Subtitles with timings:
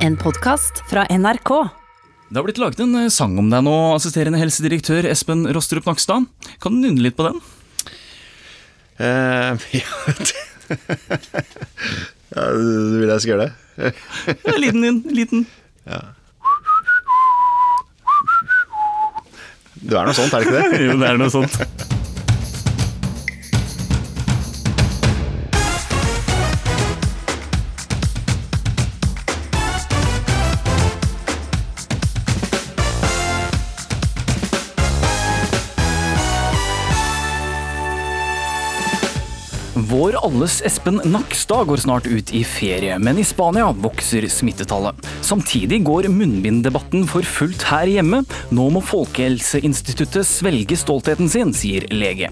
[0.00, 1.50] En podkast fra NRK.
[2.28, 6.24] Det har blitt laget en eh, sang om deg nå, assisterende helsedirektør Espen Rostrup Nakstad.
[6.62, 7.40] Kan du nynne litt på den?
[9.00, 9.84] Uh, ja,
[12.32, 13.92] ja, du vil jeg skal gjøre det?
[14.48, 15.02] En liten, nynn.
[15.12, 15.44] liten.
[19.80, 20.82] Du er noe sånt, er det ikke det?
[20.86, 21.60] Jo, det er noe sånt.
[40.30, 44.94] Alles Espen Nakstad går snart ut i ferie, men i Spania vokser smittetallet.
[45.26, 48.20] Samtidig går munnbinddebatten for fullt her hjemme.
[48.54, 52.30] Nå må Folkehelseinstituttet svelge stoltheten sin, sier lege.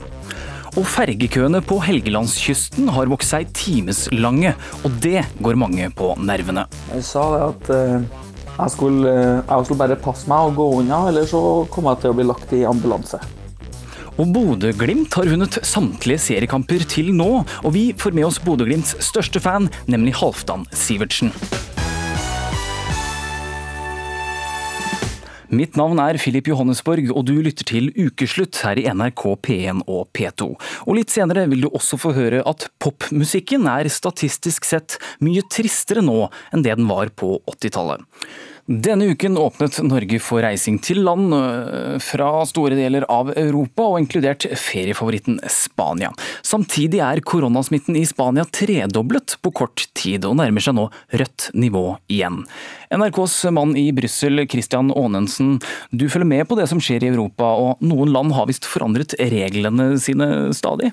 [0.78, 4.54] Og fergekøene på Helgelandskysten har vokst seg timeslange,
[4.84, 6.68] og det går mange på nervene.
[6.92, 7.96] Jeg sa det at eh,
[8.52, 12.04] jeg, skulle, eh, jeg skulle bare passe meg og gå unna, eller så kommer jeg
[12.04, 13.18] til å bli lagt i ambulanse.
[14.18, 17.28] Og Bodø-Glimt har vunnet samtlige seriekamper til nå,
[17.62, 21.30] og vi får med oss Bodø-Glimts største fan, nemlig Halvdan Sivertsen.
[25.54, 30.10] Mitt navn er Filip Johannesborg, og du lytter til Ukeslutt her i NRK P1 og
[30.12, 30.50] P2.
[30.84, 36.02] Og litt senere vil du også få høre at popmusikken er statistisk sett mye tristere
[36.04, 38.02] nå enn det den var på 80-tallet.
[38.68, 44.02] Denne uken åpnet Norge for reising til land øh, fra store deler av Europa, og
[44.02, 46.10] inkludert feriefavoritten Spania.
[46.44, 50.84] Samtidig er koronasmitten i Spania tredoblet på kort tid, og nærmer seg nå
[51.16, 52.42] rødt nivå igjen.
[52.92, 55.56] NRKs mann i Brussel, Christian Aanensen,
[55.88, 59.16] du følger med på det som skjer i Europa, og noen land har visst forandret
[59.16, 60.92] reglene sine stadig?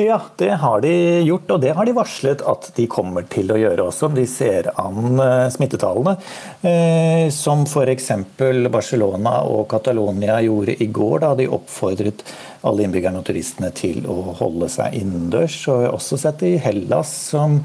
[0.00, 0.90] Ja, det har de
[1.26, 4.08] gjort, og det har de varslet at de kommer til å gjøre også.
[4.14, 6.14] De ser an eh, smittetallene,
[6.64, 8.08] eh, som f.eks.
[8.72, 12.24] Barcelona og Catalonia gjorde i går, da de oppfordret
[12.64, 15.58] alle innbyggerne og turistene til å holde seg innendørs.
[15.68, 17.60] Og også sett i Hellas som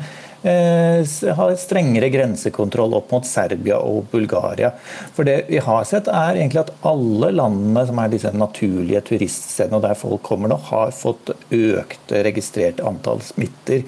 [0.45, 4.69] har strengere grensekontroll opp mot Serbia og Bulgaria.
[5.15, 9.79] For det vi har sett er egentlig at alle landene som er disse naturlige turiststedene,
[9.79, 13.83] og der folk kommer nå, har fått økt registrert antall smitter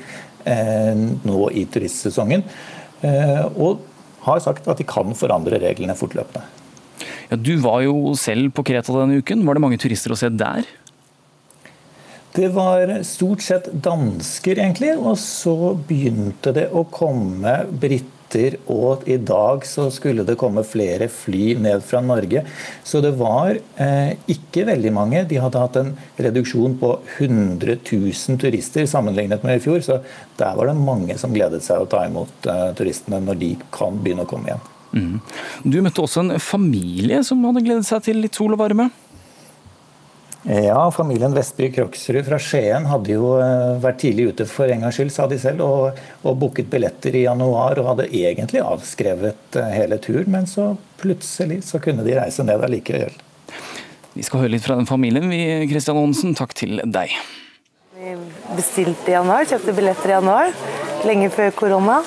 [1.28, 2.46] nå i turistsesongen.
[3.54, 3.84] Og
[4.28, 6.44] har sagt at de kan forandre reglene fortløpende.
[7.28, 9.46] Ja, du var jo selv på Kreta denne uken.
[9.46, 10.68] Var det mange turister å se der?
[12.38, 14.92] Det var stort sett dansker, egentlig.
[15.02, 18.60] Og så begynte det å komme briter.
[18.70, 22.44] Og i dag så skulle det komme flere fly ned fra Norge.
[22.86, 25.24] Så det var eh, ikke veldig mange.
[25.32, 29.82] De hadde hatt en reduksjon på 100 000 turister sammenlignet med i fjor.
[29.82, 30.02] Så
[30.38, 33.98] der var det mange som gledet seg å ta imot eh, turistene når de kan
[33.98, 34.66] begynne å komme igjen.
[34.94, 35.18] Mm.
[35.66, 38.92] Du møtte også en familie som hadde gledet seg til litt sol og varme?
[40.48, 44.96] Ja, familien Vestby Kroksrud fra Skien hadde jo eh, vært tidlig ute for en gangs
[44.96, 49.74] skyld, sa de selv, og, og booket billetter i januar og hadde egentlig avskrevet eh,
[49.76, 50.70] hele turen, men så
[51.02, 53.12] plutselig så kunne de reise ned allikevel.
[54.16, 56.32] Vi skal høre litt fra den familien, vi, Kristian Aansen.
[56.40, 57.12] Takk til deg.
[58.00, 58.16] Vi
[58.56, 60.56] bestilte i januar, kjøpte billetter i januar,
[61.04, 62.02] lenge før korona.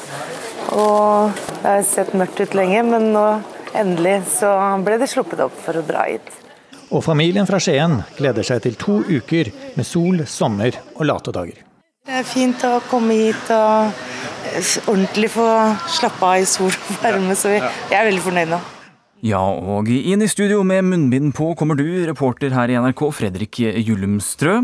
[0.80, 3.30] Og det har sett mørkt ut lenge, men nå
[3.76, 6.40] endelig så ble det sluppet opp for å dra hit.
[6.90, 11.62] Og familien fra Skien gleder seg til to uker med sol, sommer og late dager.
[12.06, 13.94] Det er fint å komme hit og
[14.90, 15.46] ordentlig få
[15.86, 17.62] slappe av i sol og varme, så jeg
[17.94, 18.60] er veldig fornøyd nå.
[19.20, 23.60] Ja, og inn i studio med munnbind på kommer du, reporter her i NRK, Fredrik
[23.60, 24.62] Jullumstrø.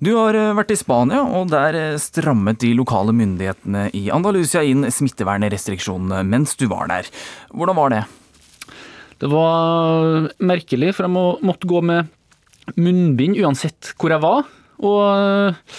[0.00, 6.24] Du har vært i Spania, og der strammet de lokale myndighetene i Andalusia inn smittevernrestriksjonene
[6.24, 7.12] mens du var der.
[7.52, 8.06] Hvordan var det?
[9.18, 12.12] Det var merkelig, for jeg må, måtte gå med
[12.78, 14.46] munnbind uansett hvor jeg var.
[14.84, 15.78] Og eh,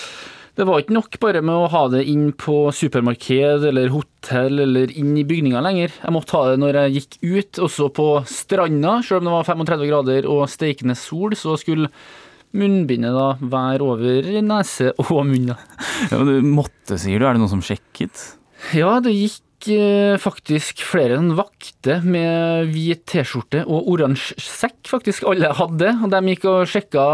[0.60, 4.92] det var ikke nok bare med å ha det inn på supermarked eller hotell eller
[4.92, 5.94] inn i bygninger lenger.
[6.02, 8.98] Jeg måtte ha det når jeg gikk ut, også på stranda.
[9.08, 11.88] Selv om det var 35 grader og steikende sol, så skulle
[12.60, 15.54] munnbindet da være over nese og munn.
[16.12, 17.28] Ja, du måtte, sier du.
[17.30, 18.26] Er det noen som sjekket?
[18.76, 19.40] Ja, det gikk
[20.24, 25.26] faktisk flere enn vakter med hvit T-skjorte og oransje sekk, faktisk.
[25.28, 25.92] Alle hadde.
[26.14, 27.06] De gikk og sjekka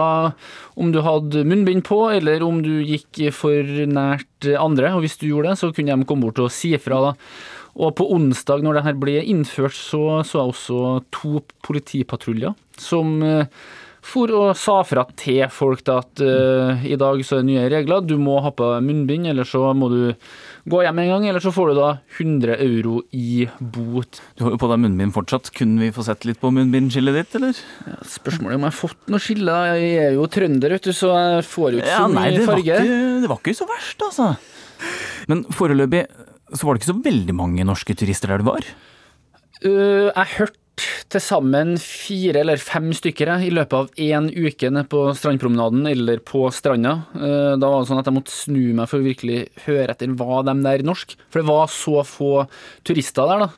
[0.75, 4.93] om du hadde munnbind på, eller om du gikk for nært andre.
[4.93, 7.01] Og hvis du gjorde det, så kunne de komme bort og si ifra.
[7.09, 7.15] da.
[7.75, 13.17] Og på onsdag, når det her ble innført, så så jeg også to politipatruljer som
[14.05, 17.69] for og sa fra til folk da, at uh, i dag så er det nye
[17.73, 20.01] regler, du må ha på munnbind, eller så må du
[20.65, 24.21] gå hjem en gang, eller så får du da 100 euro i bot.
[24.37, 25.51] Du har jo på deg munnbind fortsatt.
[25.55, 27.61] Kunne vi få sett litt på munnbindskillet ditt, eller?
[27.85, 29.59] Ja, spørsmålet om jeg har fått noe skille.
[29.75, 32.49] Jeg er jo trønder, vet du, så jeg får jo ikke ja, så mye nei,
[32.49, 32.81] farge.
[33.21, 34.31] Det var ikke så verst, altså.
[35.31, 36.05] Men foreløpig
[36.55, 38.65] så var det ikke så veldig mange norske turister der du var?
[39.63, 40.64] Uh, jeg hørte
[41.13, 46.21] til sammen fire eller fem stykker i løpet av én uke nede på strandpromenaden eller
[46.25, 46.95] på stranda.
[47.13, 50.15] Uh, da var det sånn at jeg måtte snu meg for å virkelig høre etter
[50.17, 51.15] hva de der norsk.
[51.29, 52.31] For det var så få
[52.87, 53.49] turister der, da.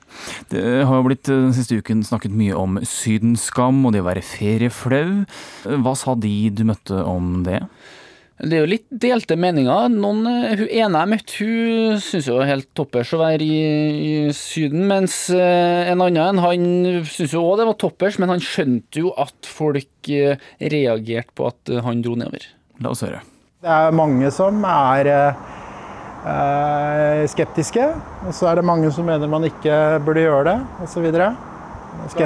[0.52, 4.26] Det har jo blitt den siste uken snakket mye om sydenskam og det å være
[4.26, 5.24] ferieflau.
[5.84, 7.64] Hva sa de du møtte om det?
[8.38, 9.88] Det er jo litt delte meninger.
[9.90, 13.58] Noen, hun ene jeg møtte, hun syns jo det helt toppers å være i,
[13.98, 16.68] i Syden, mens eh, en annen han
[17.10, 21.50] syns jo òg det var toppers, men han skjønte jo at folk eh, reagerte på
[21.50, 22.46] at eh, han dro nedover.
[22.84, 23.24] La oss høre.
[23.66, 25.34] Det er mange som er eh,
[27.34, 27.90] skeptiske,
[28.22, 31.10] og så er det mange som mener man ikke burde gjøre det, osv.
[31.10, 31.34] Hva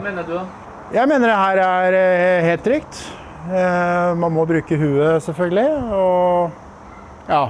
[0.04, 0.44] mener du, da?
[0.92, 3.00] Jeg mener det her er eh, helt trygt.
[3.50, 5.70] Eh, man må bruke huet, selvfølgelig.
[5.98, 7.46] Og ja,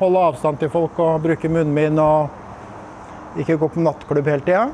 [0.00, 4.64] holde avstand til folk og bruke munnbind og ikke gå på nattklubb hele tida.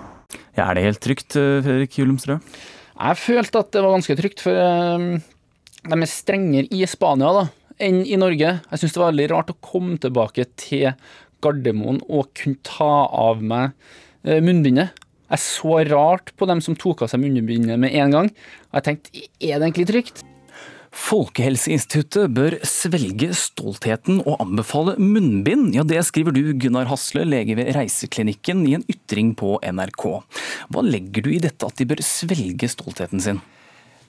[0.55, 2.39] Ja, er det helt trygt, Erik Fredrik Julumstrø?
[2.95, 5.07] Jeg følte at det var ganske trygt, for um,
[5.85, 7.47] de er strengere i Spania da,
[7.83, 8.57] enn i Norge.
[8.71, 10.93] Jeg syns det var veldig rart å komme tilbake til
[11.45, 13.75] Gardermoen og kunne ta av meg
[14.25, 14.95] munnbindet.
[15.35, 18.31] Jeg så rart på dem som tok av seg munnbindet med en gang.
[18.71, 20.25] Og jeg tenkte, er det egentlig trygt?
[20.95, 25.73] Folkehelseinstituttet bør svelge stoltheten og anbefale munnbind.
[25.75, 30.05] Ja, Det skriver du, Gunnar Hasle, lege ved Reiseklinikken, i en ytring på NRK.
[30.71, 33.43] Hva legger du i dette at de bør svelge stoltheten sin?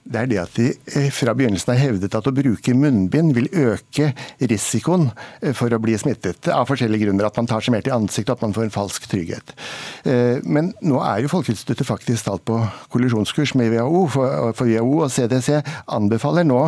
[0.06, 3.48] Det er det at de eh, fra begynnelsen har hevdet at å bruke munnbind vil
[3.50, 5.08] øke risikoen
[5.40, 7.26] eh, for å bli smittet, av forskjellige grunner.
[7.26, 9.54] At man tar seg mer til ansiktet, at man får en falsk trygghet.
[10.06, 12.60] Eh, men nå er jo Folkehelseinstituttet faktisk talt på
[12.94, 15.58] kollisjonskurs med WHO, for WHO og CDC
[15.92, 16.60] anbefaler nå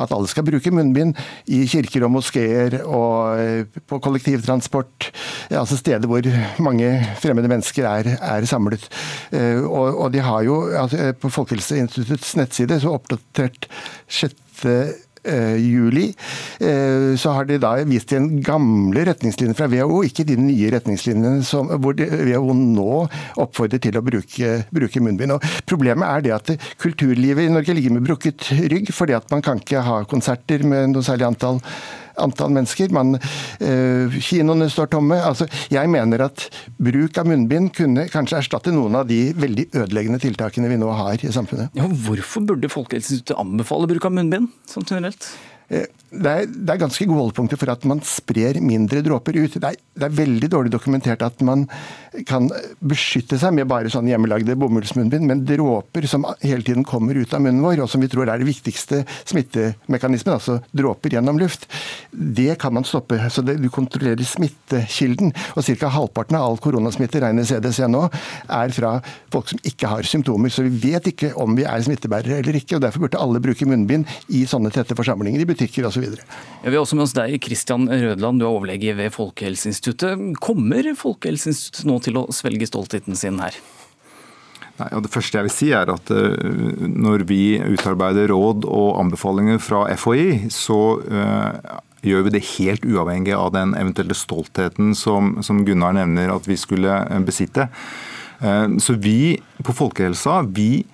[0.00, 1.16] at alle skal bruke munnbind
[1.52, 5.10] i kirker og moskeer og på kollektivtransport,
[5.50, 6.24] altså steder hvor
[6.62, 6.88] mange
[7.20, 8.86] fremmede mennesker er, er samlet.
[9.66, 13.68] Og de har jo, altså, på Folkehelseinstituttets nettside så oppdatert
[14.06, 14.42] 6
[15.58, 16.04] juli,
[17.18, 21.42] så har de da vist til en gamle retningslinjer fra WHO, ikke de nye retningslinjene
[21.42, 23.00] som, hvor WHO nå
[23.42, 25.34] oppfordrer til å bruke, bruke munnbind.
[25.34, 29.42] Og problemet er det at kulturlivet i Norge ligger med brukket rygg, fordi at man
[29.42, 31.58] kan ikke ha konserter med noe særlig antall
[32.22, 32.92] antall mennesker.
[32.94, 33.16] Man,
[33.60, 35.18] øh, kinoene står tomme.
[35.22, 36.46] Altså, jeg mener at
[36.78, 41.20] bruk av munnbind kunne kanskje erstatte noen av de veldig ødeleggende tiltakene vi nå har
[41.20, 41.74] i samfunnet.
[41.76, 45.30] Ja, hvorfor burde Folkehelseinstituttet anbefale bruk av munnbind, sånn generelt?
[45.66, 45.86] Eh,
[46.16, 49.56] det er, det er, ganske gode holdepunkter for at man sprer mindre dråper ut.
[49.58, 51.64] Det er, det er, veldig dårlig dokumentert at man
[52.28, 52.48] kan
[52.80, 57.42] beskytte seg med bare sånn hjemmelagde bomullsmunnbind, men dråper som hele tiden kommer ut av
[57.44, 61.68] munnen vår, og som vi tror er det viktigste smittemekanismen, altså dråper gjennom luft,
[62.12, 63.18] det kan man stoppe.
[63.32, 65.32] Så det, du kontrollerer smittekilden.
[65.56, 65.90] Og ca.
[65.92, 68.06] halvparten av all koronasmitte, regner CDC nå,
[68.48, 68.96] er fra
[69.34, 70.52] folk som ikke har symptomer.
[70.52, 73.68] Så vi vet ikke om vi er smittebærere eller ikke, og derfor burde alle bruke
[73.68, 75.40] munnbind i sånne tette forsamlinger.
[75.40, 76.06] i butikker osv.
[76.06, 80.22] Ja, vi har også med oss deg, Kristian Rødland, du er overlege ved Folkehelseinstituttet.
[80.42, 83.56] Kommer Folkehelseinstituttet nå til å svelge stoltheten sin her?
[84.76, 86.34] Nei, og det første jeg vil si er at uh,
[86.84, 93.32] Når vi utarbeider råd og anbefalinger fra FHI, så uh, gjør vi det helt uavhengig
[93.34, 97.66] av den eventuelle stoltheten som, som Gunnar nevner at vi skulle eh, besitte.
[98.78, 100.84] Så vi på Folkehelsa vi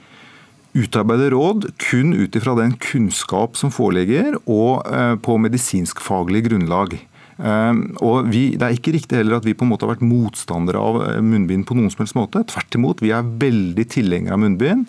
[0.73, 6.97] utarbeider råd kun ut ifra den kunnskap som foreligger, og eh, på medisinskfaglig grunnlag.
[7.39, 7.73] Eh,
[8.05, 10.81] og vi, Det er ikke riktig heller at vi på en måte har vært motstandere
[10.81, 12.45] av eh, munnbind på noen som helst måte.
[12.53, 14.89] Tvert imot, vi er veldig tilhengere av munnbind.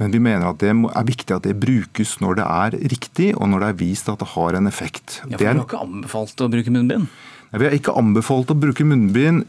[0.00, 3.50] Men vi mener at det er viktig at det brukes når det er riktig, og
[3.52, 5.20] når det er vist at det har en effekt.
[5.28, 7.10] Ja, for Du har ikke anbefalt å bruke munnbind?
[7.52, 9.44] Vi har ikke anbefalt å bruke munnbind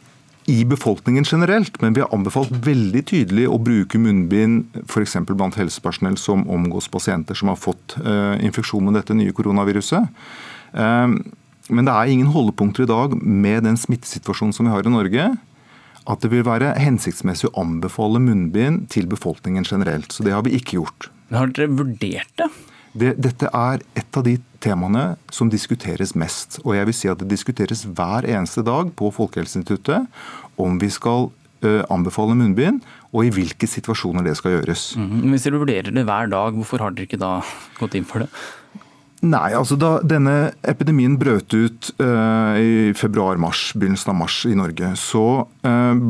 [0.52, 5.16] i befolkningen generelt, men vi har anbefalt veldig tydelig å bruke munnbind f.eks.
[5.32, 10.12] blant helsepersonell som omgås pasienter som har fått uh, infeksjon med dette nye koronaviruset.
[10.76, 11.16] Uh,
[11.76, 15.26] men det er ingen holdepunkter i dag med den smittesituasjonen som vi har i Norge,
[16.04, 20.12] at det vil være hensiktsmessig å anbefale munnbind til befolkningen generelt.
[20.12, 21.10] Så det har vi ikke gjort.
[21.30, 22.50] Men Har dere vurdert det?
[22.94, 23.14] det?
[23.24, 26.60] Dette er et av de temaene som diskuteres mest.
[26.66, 30.12] Og jeg vil si at det diskuteres hver eneste dag på Folkehelseinstituttet
[30.60, 31.32] om vi skal
[31.64, 32.82] anbefale munnbind,
[33.14, 34.94] og i hvilke situasjoner det skal gjøres.
[35.00, 37.38] Mm, hvis dere vurderer det hver dag, hvorfor har dere ikke da
[37.80, 38.30] gått inn for det?
[39.24, 44.90] Nei, altså Da denne epidemien brøt ut uh, i februar-mars, begynnelsen av mars i Norge,
[45.00, 46.04] så uh,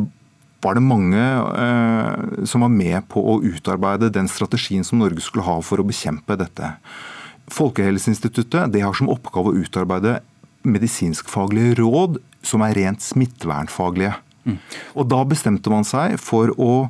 [0.64, 5.46] var det mange uh, som var med på å utarbeide den strategien som Norge skulle
[5.46, 6.74] ha for å bekjempe dette.
[7.54, 10.22] Folkehelseinstituttet det har som oppgave å utarbeide
[10.64, 14.16] medisinskfaglige råd som er rent smittevernfaglige.
[14.48, 14.58] Mm.
[14.98, 16.88] Og Da bestemte man seg for å,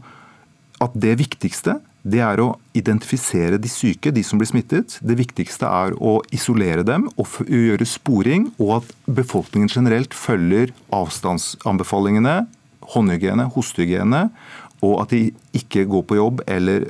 [0.82, 4.98] at det viktigste det er å identifisere de syke, de som blir smittet.
[5.00, 12.42] Det viktigste er å isolere dem og gjøre sporing, og at befolkningen generelt følger avstandsanbefalingene,
[12.94, 14.26] håndhygiene, hostehygiene,
[14.84, 16.84] og at de ikke går på jobb eller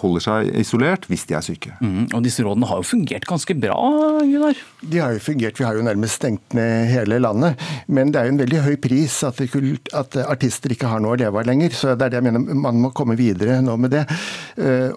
[0.00, 1.74] holder seg isolert hvis de er syke.
[1.84, 3.76] Mm, og Disse rådene har jo fungert ganske bra,
[4.24, 4.58] Gunnar?
[4.82, 7.60] De har jo fungert, Vi har jo nærmest stengt ned hele landet.
[7.86, 11.20] Men det er jo en veldig høy pris at, at artister ikke har noe å
[11.20, 11.76] leve av lenger.
[11.76, 14.02] Så det er det jeg mener, man må komme videre nå med det.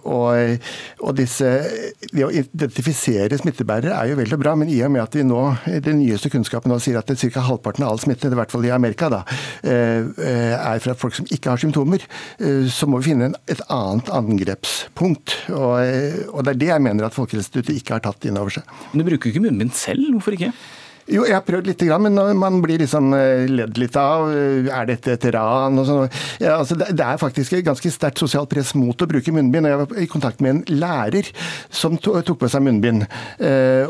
[0.08, 0.72] Og,
[1.04, 1.52] og disse,
[2.10, 5.26] det å identifisere smittebærere er jo vel og bra, men i og med at vi
[5.28, 5.44] nå,
[5.86, 7.46] den nyeste kunnskapen nå sier at ca.
[7.50, 9.22] halvparten av all smitte, i hvert fall i Amerika, da,
[9.66, 12.04] er fra folk som ikke har symptomer,
[12.72, 15.36] så må vi finne et annet angrepspunkt.
[15.54, 15.78] Og,
[16.32, 18.68] og det er det jeg mener at Folkehelseinstituttet ikke har tatt inn over seg.
[18.92, 20.52] Men du bruker ikke munnbind selv, hvorfor ikke?
[21.06, 23.12] Jo, jeg har prøvd litt, men man blir liksom
[23.52, 24.32] ledd litt av.
[24.34, 25.78] Er dette et ran?
[25.78, 26.08] og sånn.
[26.42, 29.70] Ja, altså, det er faktisk et ganske sterkt sosialt press mot å bruke munnbind.
[29.70, 31.30] Jeg var i kontakt med en lærer
[31.70, 33.06] som tok på seg munnbind.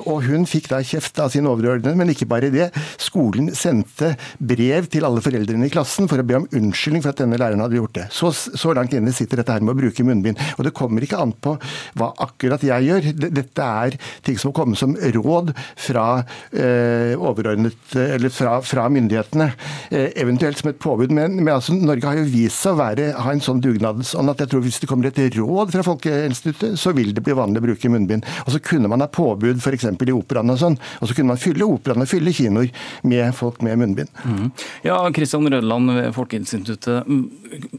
[0.04, 2.68] Og hun fikk da kjeft av sin overordnede, men ikke bare det.
[3.00, 4.12] Skolen sendte
[4.44, 7.64] brev til alle foreldrene i klassen for å be om unnskyldning for at denne læreren
[7.64, 8.10] hadde gjort det.
[8.16, 10.42] Så, så langt inne sitter dette her med å bruke munnbind.
[10.60, 11.56] Og det kommer ikke an på
[11.96, 13.10] hva akkurat jeg gjør.
[13.30, 16.08] Dette er ting som må komme som råd fra
[16.52, 19.50] eh, overordnet, eller fra, fra myndighetene,
[19.90, 21.14] eh, eventuelt som et påbud.
[21.16, 24.44] Men, men altså, Norge har jo vist seg å være, ha en sånn dugnadsånd at
[24.44, 27.68] jeg tror hvis det kommer et råd fra Folkeinstituttet, så vil det bli vanlig å
[27.68, 28.26] bruke munnbind.
[28.46, 29.88] Og så kunne man ha påbud f.eks.
[29.94, 32.72] i operaen og sånn, og så kunne man fylle operaen og fylle kinoer
[33.08, 34.12] med folk med munnbind.
[34.26, 34.50] Mm.
[34.86, 37.08] Ja, Kristian Rødland ved Folkeinstituttet.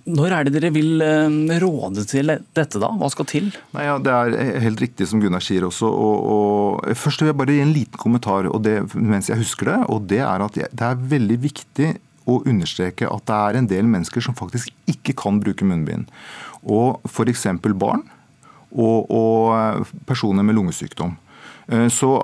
[0.06, 2.90] Når er det dere vil eh, råde til dette, da?
[2.96, 3.50] Hva skal til?
[3.76, 5.88] Nei, ja, Det er helt riktig som Gunnar sier også.
[5.90, 8.48] Og, og først vil jeg bare gi en liten kommentar.
[8.50, 8.78] og det
[9.16, 9.78] mens jeg husker det.
[9.92, 11.94] Og det er at det er veldig viktig
[12.26, 16.10] å understreke at det er en del mennesker som faktisk ikke kan bruke munnbind.
[16.66, 17.46] Og f.eks.
[17.78, 18.02] barn
[18.74, 21.14] og, og, personer med lungesykdom.
[21.70, 22.18] Eh, så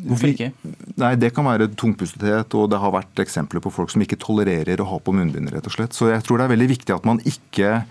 [0.00, 0.50] Hvorfor ikke?
[0.98, 4.80] Nei, Det kan være tungpustethet, og det har vært eksempler på folk som ikke tolererer
[4.80, 5.52] å ha på munnbind.
[5.52, 5.94] rett og slett.
[5.94, 7.84] Så jeg tror det er veldig viktig at man ikke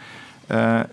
[0.50, 0.84] eh,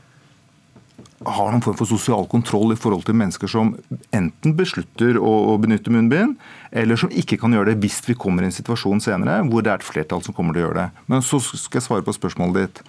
[1.25, 3.73] har noen form for sosial kontroll i forhold til mennesker som
[4.14, 6.37] enten beslutter å, benytte munnbind,
[6.76, 9.73] eller som ikke kan gjøre det hvis vi kommer i en situasjon senere hvor det
[9.73, 11.04] er et flertall som kommer til å gjøre det.
[11.08, 12.82] Men så skal jeg svare på spørsmålet ditt.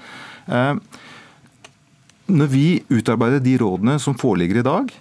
[0.52, 0.74] Eh,
[2.28, 4.92] når vi utarbeider de rådene som foreligger i dag,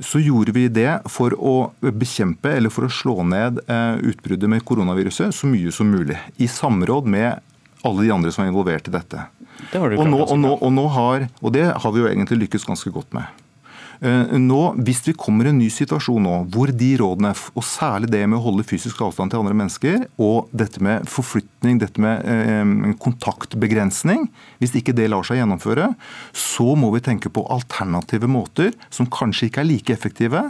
[0.00, 4.64] så gjorde vi det for å bekjempe eller for å slå ned eh, utbruddet med
[4.66, 6.16] koronaviruset så mye som mulig.
[6.40, 7.53] I samråd med
[7.84, 9.28] alle de andre som er involvert i dette.
[9.70, 12.66] Det og, nå, og, nå, og, nå har, og det har vi jo egentlig lykkes
[12.68, 13.44] ganske godt med.
[14.04, 18.10] Eh, nå, Hvis vi kommer i en ny situasjon nå, hvor de rådene, og særlig
[18.12, 22.24] det med å holde fysisk avstand til andre mennesker, og dette med forflytning, dette med
[22.26, 24.26] eh, kontaktbegrensning,
[24.60, 25.92] hvis ikke det lar seg gjennomføre,
[26.34, 30.44] så må vi tenke på alternative måter som kanskje ikke er like effektive,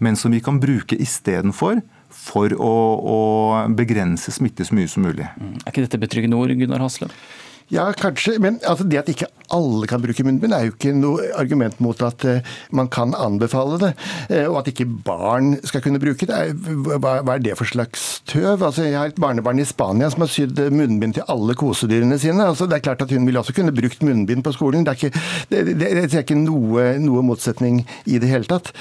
[0.00, 3.18] men som vi kan bruke istedenfor for å, å
[3.76, 5.28] begrense smitte så mye som mulig.
[5.40, 5.54] Mm.
[5.62, 7.10] Er ikke dette betryggende ord, Gunnar Hasle?
[7.70, 8.38] Ja, kanskje.
[8.42, 11.98] Men altså, det at ikke alle kan bruke munnbind, er jo ikke noe argument mot
[12.06, 13.90] at uh, man kan anbefale det.
[14.30, 16.40] Uh, og at ikke barn skal kunne bruke det.
[16.60, 18.62] Hva, hva, er det for slags tøv?
[18.62, 22.46] Altså, jeg har et barnebarn i Spania som har sydd munnbind til alle kosedyrene sine.
[22.46, 24.86] Altså, det er klart at Hun ville også kunne brukt munnbind på skolen.
[24.86, 28.74] Det er ikke, det, det, det er ikke noe, noe motsetning i det hele tatt.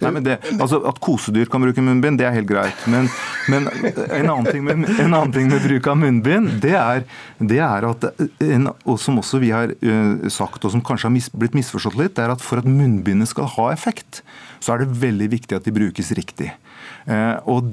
[0.00, 2.84] Nei, men det, altså At kosedyr kan bruke munnbind, det er helt greit.
[2.88, 3.08] Men,
[3.52, 7.04] men en, annen ting med, en annen ting med bruk av munnbind, det er,
[7.40, 8.08] det er at
[8.44, 11.98] en, og som også vi har uh, sagt, og som kanskje har mis, blitt misforstått
[11.98, 14.22] litt, det er at for at munnbindet skal ha effekt,
[14.60, 16.50] så er det veldig viktig at de brukes riktig.
[17.08, 17.70] Uh, og,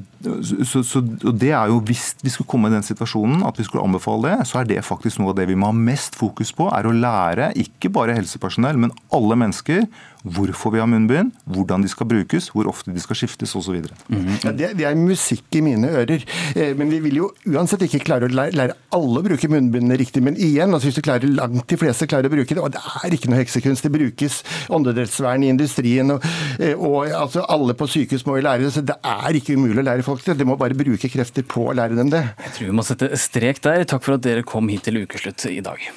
[0.65, 3.65] så, så, og det er jo Hvis vi skulle komme i den situasjonen at vi
[3.67, 6.53] skulle anbefale det, så er det faktisk noe av det vi må ha mest fokus
[6.55, 6.69] på.
[6.71, 9.85] Er å lære ikke bare helsepersonell, men alle mennesker
[10.33, 13.79] hvorfor vi har munnbind, hvordan de skal brukes, hvor ofte de skal skiftes osv.
[14.07, 14.29] Mm.
[14.43, 16.23] Ja, det, det, er musikk i mine ører.
[16.55, 19.99] Eh, men vi vil jo uansett ikke klare å lære, lære alle å bruke munnbindene
[19.99, 20.23] riktig.
[20.25, 22.83] Men igjen, altså hvis du klarer langt de fleste klarer å bruke det, og det
[23.03, 24.39] er ikke noe heksekunst, det brukes
[24.73, 26.25] åndedrettsvern i industrien, og,
[26.59, 29.83] eh, og altså, alle på sykehus må jo lære det, så det er ikke umulig
[29.83, 30.39] å lære folk det.
[30.41, 32.25] De må bare bruke krefter på å lære dem det.
[32.47, 33.87] Jeg tror vi må sette strek der.
[33.87, 35.89] Takk for at dere kom hit til ukeslutt i dag.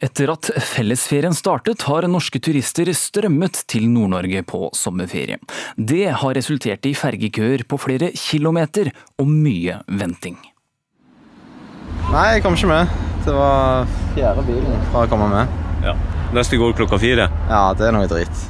[0.00, 5.36] Etter at fellesferien startet, har norske turister strømmet til Nord-Norge på sommerferie.
[5.76, 8.88] Det har resultert i fergekøer på flere kilometer
[9.20, 10.38] og mye venting.
[12.10, 12.94] Nei, jeg kom ikke med.
[13.26, 15.58] Det var fjerde bilen fra å komme med.
[15.84, 15.92] Ja.
[16.32, 17.26] Neste går klokka fire?
[17.50, 18.46] Ja, det er noe dritt.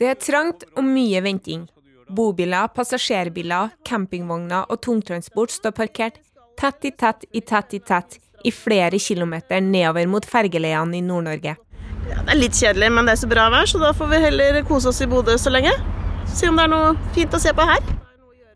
[0.00, 1.68] Det er trangt og mye venting.
[2.10, 6.18] Bobiler, passasjerbiler, campingvogner og tungtransport står parkert
[6.58, 11.56] tett i tett i tett i tett i flere kilometer nedover mot fergeleiene i Nord-Norge.
[12.10, 14.22] Ja, det er litt kjedelig, men det er så bra vær, så da får vi
[14.24, 15.72] heller kose oss i Bodø så lenge.
[16.30, 17.82] Se om det er noe fint å se på her.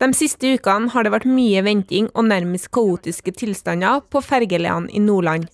[0.01, 4.99] De siste ukene har det vært mye venting og nærmest kaotiske tilstander på fergeleiene i
[5.03, 5.47] Nordland.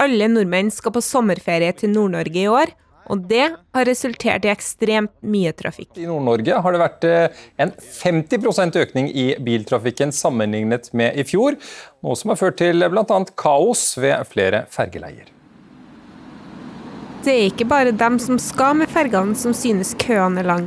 [0.00, 2.72] Alle nordmenn skal på sommerferie til Nord-Norge i år,
[3.10, 3.44] og det
[3.74, 5.92] har resultert i ekstremt mye trafikk.
[5.98, 11.58] I Nord-Norge har det vært eh, en 50% økning i biltrafikken sammenlignet med i fjor,
[12.04, 13.20] noe som har ført til bl.a.
[13.38, 15.30] kaos ved flere fergeleier.
[17.24, 20.66] Det er ikke bare dem som skal med fergene som synes køene er lang.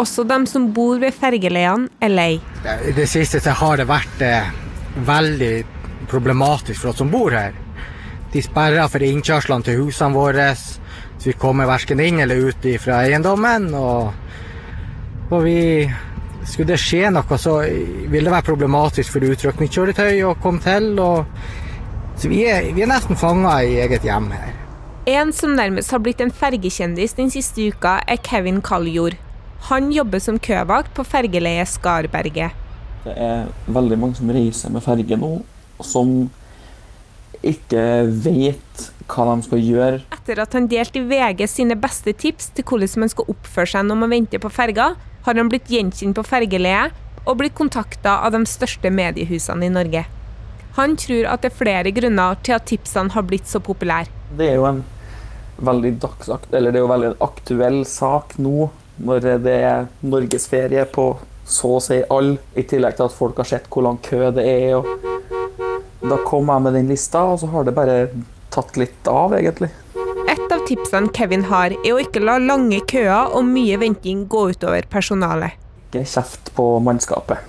[0.00, 2.32] Også dem som bor ved fergeleiene er lei.
[2.64, 4.50] I det siste har det vært eh,
[5.06, 5.54] veldig
[6.10, 7.54] problematisk for oss som bor her.
[8.34, 10.48] De sperrer for innkjørslene til husene våre.
[11.24, 13.70] Så vi kommer verken inn eller ut fra eiendommen.
[13.72, 14.10] Og,
[15.30, 15.88] og vi
[16.44, 17.54] Skulle det skje noe, så
[18.12, 20.90] vil det være problematisk for utrykningskjøretøy å komme til.
[21.00, 21.24] Og,
[22.20, 24.50] så vi er, vi er nesten fanga i eget hjem her.
[25.08, 29.16] En som nærmest har blitt en fergekjendis den siste uka, er Kevin Kalljord.
[29.70, 32.52] Han jobber som køvakt på fergeleiet Skarberget.
[33.08, 35.38] Det er veldig mange som reiser med ferge nå,
[35.80, 36.12] som
[37.40, 37.88] ikke
[38.28, 40.02] vet hva de skal gjøre.
[40.14, 43.86] Etter at han delte i VG sine beste tips til hvordan man skal oppføre seg
[43.88, 44.94] når man venter på ferga,
[45.24, 46.92] har han blitt gjenkjent på fergeleiet
[47.24, 50.04] og blitt kontakta av de største mediehusene i Norge.
[50.76, 54.10] Han tror at det er flere grunner til at tipsene har blitt så populære.
[54.36, 54.82] Det er jo en
[55.64, 58.68] veldig dagsakt, eller det er jo veldig aktuell sak nå,
[59.04, 61.12] når det er norgesferie på
[61.46, 64.44] så å si alle, i tillegg til at folk har sett hvor lang kø det
[64.48, 64.76] er.
[64.78, 67.98] og Da kom jeg med den lista, og så har det bare
[68.54, 69.70] tatt litt av, egentlig.
[70.30, 74.48] Et av tipsene Kevin har, er å ikke la lange køer og mye venting gå
[74.54, 75.58] utover personalet.
[75.88, 77.42] Ikke kjeft på mannskapet.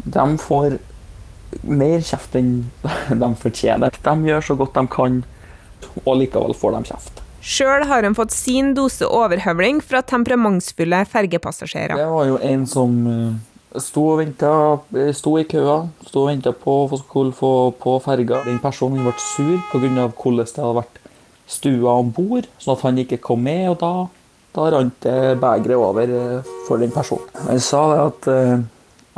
[0.00, 0.78] De får
[1.66, 2.52] mer kjeft enn
[3.22, 3.96] de fortjener.
[4.04, 5.22] De gjør så godt de kan,
[6.04, 7.20] og likevel får de kjeft.
[7.40, 11.96] Sjøl har han fått sin dose overhøvling fra temperamentsfulle fergepassasjerer.
[11.96, 12.98] Det var jo en som
[13.78, 14.52] sto og venta,
[15.14, 16.98] sto i køa, sto og venta på å
[17.36, 18.42] få på ferga.
[18.46, 20.08] Den personen ble sur pga.
[20.08, 20.98] hvordan det hadde vært
[21.46, 23.68] stua om bord, sånn at han ikke kom med.
[23.70, 23.92] og Da,
[24.54, 25.06] da rant
[25.40, 27.28] begeret over for den personen.
[27.46, 28.30] Han sa det at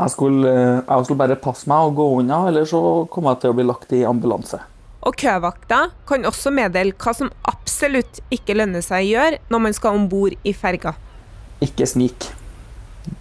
[0.03, 0.53] jeg skulle,
[0.89, 3.67] jeg skulle bare passe meg og gå unna, eller så kom jeg til å bli
[3.69, 4.61] lagt i ambulanse.
[5.03, 9.77] Og køvakta kan også meddele hva som absolutt ikke lønner seg å gjøre når man
[9.77, 10.95] skal om bord i ferga.
[11.63, 12.31] Ikke snik.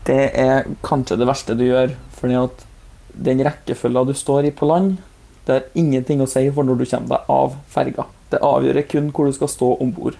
[0.05, 1.95] Det er kanskje det verste du gjør.
[2.17, 2.65] fordi at
[3.13, 4.97] den rekkefølga du står i på land,
[5.45, 8.05] det har ingenting å si for når du kommer deg av ferga.
[8.31, 10.15] Det avgjør kun hvor du skal stå om bord.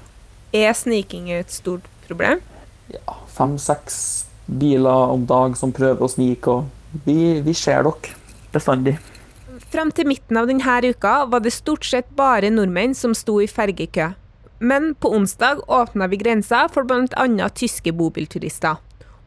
[0.51, 2.41] Er sniking et stort problem?
[2.91, 6.51] Ja, fem-seks biler om dag som prøver å snike.
[6.51, 8.15] og Vi, vi ser dere
[8.51, 8.97] bestandig.
[9.71, 13.47] Fram til midten av denne uka var det stort sett bare nordmenn som sto i
[13.47, 14.11] fergekø.
[14.59, 17.49] Men på onsdag åpna vi grensa for bl.a.
[17.55, 18.75] tyske bobilturister.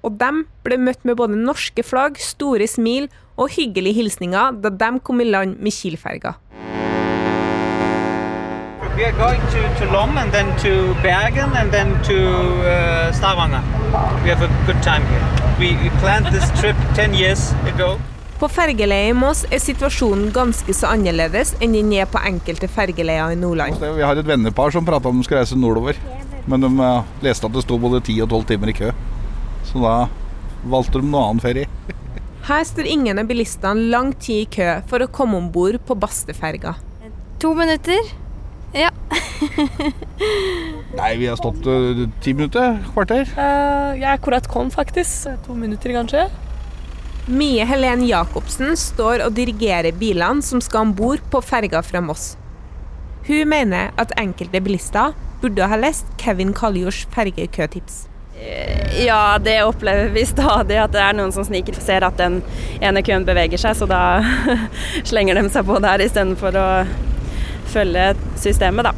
[0.05, 3.09] Og de ble møtt med både norske flagg, store smil
[3.41, 6.37] og hyggelige hilsninger da de kom i land med Kiel-ferga.
[8.95, 12.15] We are going to, to Lom and then to Bergen and then to
[12.63, 13.63] uh, Stavanger.
[14.23, 15.25] We have a good time here.
[15.59, 17.97] We, we planned this trip 10 years ago.
[18.39, 23.33] På fergeleiet i Moss er situasjonen ganske så annerledes enn den er på enkelte fergeleier
[23.33, 23.81] i Nordland.
[23.81, 25.99] Vi har et vennepar som prata om de skal reise nordover,
[26.47, 28.93] men de uh, leste at det sto både 10 og 12 timer i kø.
[29.71, 29.95] Så da
[30.71, 31.69] valgte de noe annen ferie.
[32.45, 35.97] Her står ingen av bilistene lang tid i kø for å komme om bord på
[35.97, 36.75] Basteferga.
[37.41, 38.13] To minutter.
[38.75, 38.91] Ja.
[40.99, 43.29] Nei, vi har stått uh, ti minutter, kvarter.
[43.39, 45.29] Uh, jeg akkurat kom, faktisk.
[45.47, 46.27] To minutter, kanskje.
[47.25, 52.35] Mie Helen Jacobsen står og dirigerer bilene som skal om bord på ferga fra Moss.
[53.25, 58.05] Hun mener at enkelte bilister burde ha lest Kevin Kaljords fergekøtips.
[58.99, 61.77] Ja, det opplever vi stadig, at det er noen som sniker.
[61.83, 62.41] Ser at den
[62.83, 64.03] ene køen beveger seg, så da
[65.09, 66.69] slenger de seg på der istedenfor å
[67.75, 68.95] følge systemet, da.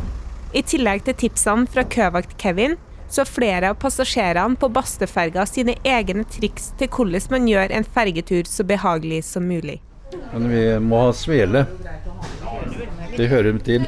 [0.57, 2.77] I tillegg til tipsene fra køvakt Kevin,
[3.09, 8.49] så flere av passasjerene på Bastøferga sine egne triks til hvordan man gjør en fergetur
[8.51, 9.79] så behagelig som mulig.
[10.33, 11.67] Men vi må ha svele.
[13.17, 13.87] Det hører til.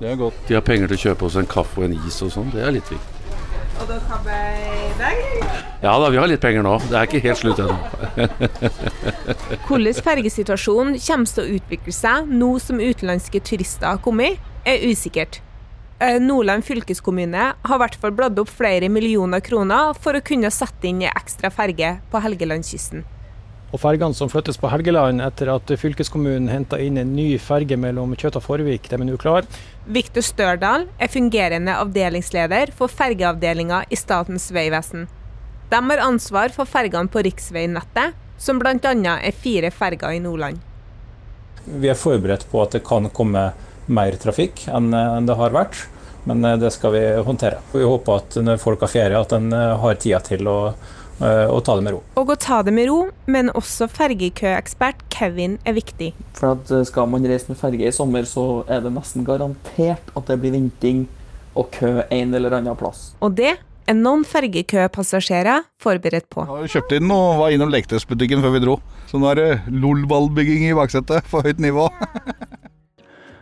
[0.00, 0.40] Det er godt.
[0.48, 2.52] De har penger til å kjøpe oss en kaffe og en is og sånn.
[2.54, 3.19] Det er litt viktig.
[3.80, 4.38] Og dere har vi
[5.00, 5.20] deg?
[5.80, 6.74] Ja da, vi har litt penger nå.
[6.90, 7.76] Det er ikke helt slutt ennå.
[9.68, 14.36] Hvordan fergesituasjonen kommer til å utvikle seg nå som utenlandske turister har kommet,
[14.68, 15.40] er usikkert.
[16.00, 20.52] Eh, Nordland fylkeskommune har i hvert fall bladd opp flere millioner kroner for å kunne
[20.52, 23.06] sette inn en ekstra ferge på Helgelandskysten.
[23.70, 28.16] Og fergene som flyttes på Helgeland etter at fylkeskommunen henta inn en ny ferge mellom
[28.18, 29.46] Kjøt og Forvik, de er nå klar.
[29.90, 35.08] Viktor Størdal er fungerende avdelingsleder for fergeavdelinga i Statens vegvesen.
[35.70, 38.76] De har ansvar for fergene på riksveinettet, som bl.a.
[39.16, 40.60] er fire ferger i Nordland.
[41.66, 43.48] Vi er forberedt på at det kan komme
[43.90, 44.94] mer trafikk enn
[45.26, 45.82] det har vært,
[46.30, 47.58] men eh, det skal vi håndtere.
[47.74, 50.58] Vi håper at når folk har ferie, at en eh, har tida til å,
[51.20, 52.02] eh, å ta det med ro.
[52.20, 52.98] Og å ta det med ro,
[53.30, 56.12] men også fergekøekspert Kevin er viktig.
[56.38, 60.12] For at eh, Skal man reise med ferge i sommer, så er det nesten garantert
[60.16, 61.06] at det blir venting
[61.58, 63.10] og kø en eller annen plass.
[63.24, 63.56] Og det
[63.90, 66.44] er noen fergekøpassasjerer forberedt på.
[66.62, 68.78] Vi kjøpte inn og var innom leketøysbutikken før vi dro.
[69.10, 71.90] Så nå er det LOL-ballbygging i baksetet på høyt nivå.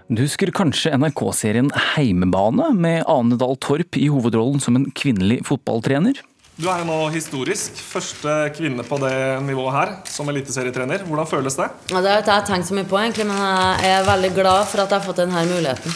[0.09, 6.23] Du husker kanskje NRK-serien Heimebane, med Ane Dahl Torp i hovedrollen som en kvinnelig fotballtrener?
[6.59, 9.15] Du er jo nå historisk første kvinne på det
[9.47, 11.05] nivået her som eliteserietrener.
[11.07, 11.69] Hvordan føles det?
[11.93, 14.83] Ja, det har jeg tenkt så mye på, egentlig, men jeg er veldig glad for
[14.83, 15.95] at jeg har fått denne muligheten.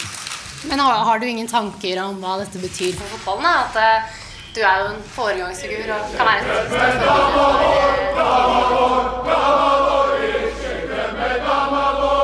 [0.71, 3.43] Men har, har du ingen tanker om hva dette betyr for fotballen?
[3.43, 3.55] Da?
[3.67, 4.23] At uh,
[4.55, 7.03] du er jo en foregangsfigur og kan være en stor forbilde
[11.99, 12.22] for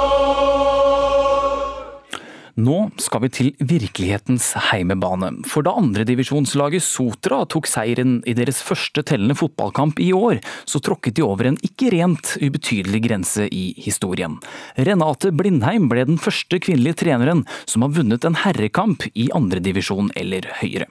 [2.58, 9.04] Nå skal vi til virkelighetens heimebane, for da andredivisjonslaget Sotra tok seieren i deres første
[9.06, 14.34] tellende fotballkamp i år, så tråkket de over en ikke rent ubetydelig grense i historien.
[14.74, 20.50] Renate Blindheim ble den første kvinnelige treneren som har vunnet en herrekamp i andredivisjon eller
[20.58, 20.88] høyere.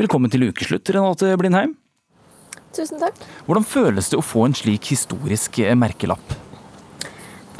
[0.00, 1.76] Velkommen til ukeslutt, Renate Blindheim.
[2.72, 3.20] Tusen takk.
[3.44, 6.40] Hvordan føles det å få en slik historisk merkelapp?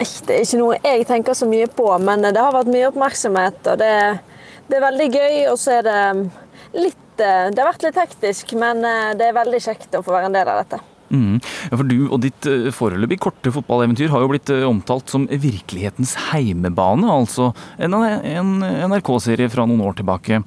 [0.02, 3.60] Det er ikke noe jeg tenker så mye på, men det har vært mye oppmerksomhet.
[3.70, 3.92] og Det,
[4.68, 5.98] det er veldig gøy, og så er det
[6.72, 10.16] litt eh, Det har vært litt hektisk, men eh, det er veldig kjekt å få
[10.16, 10.80] være en del av dette.
[11.12, 11.34] Mm.
[11.68, 16.16] Ja, for Du og ditt eh, foreløpig korte fotballeventyr har jo blitt omtalt som virkelighetens
[16.30, 18.54] heimebane, altså en, en
[18.88, 20.40] NRK-serie fra noen år tilbake.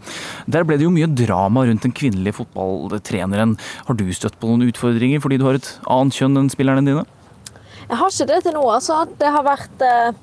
[0.51, 3.55] Der ble det jo mye drama rundt den kvinnelige fotballtreneren.
[3.87, 7.05] Har du støtt på noen utfordringer fordi du har et annet kjønn enn spillerne dine?
[7.86, 8.63] Jeg har ikke det til nå.
[8.71, 9.04] altså.
[9.19, 10.15] Det har vært eh,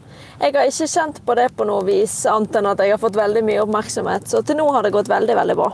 [0.43, 3.19] Jeg har ikke kjent på det på noe vis, annet enn at jeg har fått
[3.19, 4.27] veldig mye oppmerksomhet.
[4.31, 5.71] Så til nå har det gått veldig, veldig bra.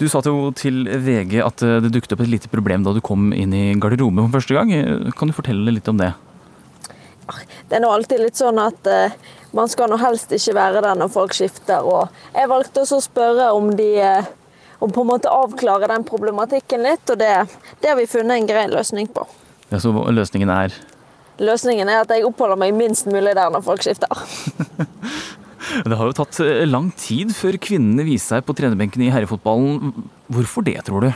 [0.00, 3.02] Du sa jo til VG at eh, det dukket opp et lite problem da du
[3.04, 4.72] kom inn i garderoben for første gang.
[5.18, 6.14] Kan du fortelle litt om det?
[7.68, 9.16] Det er nå alltid litt sånn at eh,
[9.56, 11.84] man skal nå helst ikke være der når folk skifter.
[11.84, 14.30] Og jeg valgte også å spørre om de eh,
[14.78, 17.32] om på en måte avklare den problematikken litt, og det,
[17.82, 19.24] det har vi funnet en grei løsning på.
[19.72, 20.76] Ja, så løsningen er
[21.38, 24.10] Løsningen er at jeg oppholder meg minst mulig der når folk skifter.
[25.68, 29.92] Det har jo tatt eh, lang tid før kvinnene viser seg på trenerbenken i herrefotballen.
[30.32, 31.10] Hvorfor det, tror du?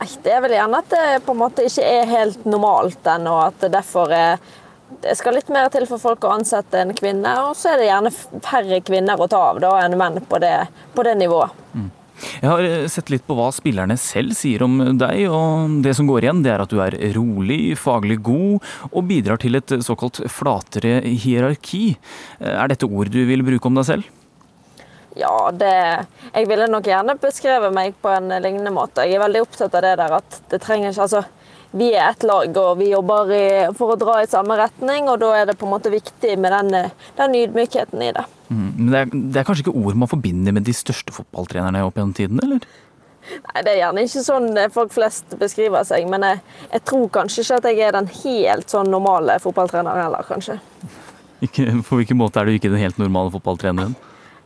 [0.00, 3.56] Det er vel gjerne at det på en måte ikke er helt normalt ennå, at
[3.64, 4.40] det derfor er
[5.00, 7.86] det skal litt mer til for folk å ansette en kvinne, og så er det
[7.86, 8.10] gjerne
[8.42, 10.54] færre kvinner å ta av da, enn menn på det,
[10.96, 11.54] på det nivået.
[11.76, 11.90] Mm.
[12.20, 16.08] Jeg har eh, sett litt på hva spillerne selv sier om deg, og det som
[16.08, 20.22] går igjen, det er at du er rolig, faglig god og bidrar til et såkalt
[20.30, 21.96] flatere hierarki.
[22.40, 24.16] Eh, Er dette ord du vil bruke om deg selv?
[25.18, 29.02] Ja, det Jeg ville nok gjerne beskrevet meg på en lignende måte.
[29.08, 31.24] Jeg er veldig opptatt av det der at det trenger ikke Altså,
[31.70, 33.46] vi er ett lag, og vi jobber i,
[33.78, 36.54] for å dra i samme retning, og da er det på en måte viktig med
[36.56, 38.24] den, den ydmykheten i det.
[38.50, 38.68] Mm.
[38.76, 42.00] Men det er, det er kanskje ikke ord man forbinder med de største fotballtrenerne opp
[42.00, 42.64] gjennom tiden, eller?
[43.30, 47.44] Nei, Det er gjerne ikke sånn folk flest beskriver seg, men jeg, jeg tror kanskje
[47.44, 50.58] ikke at jeg er den helt sånn normale fotballtreneren heller, kanskje.
[51.44, 53.94] Ikke, på hvilken måte er du ikke den helt normale fotballtreneren?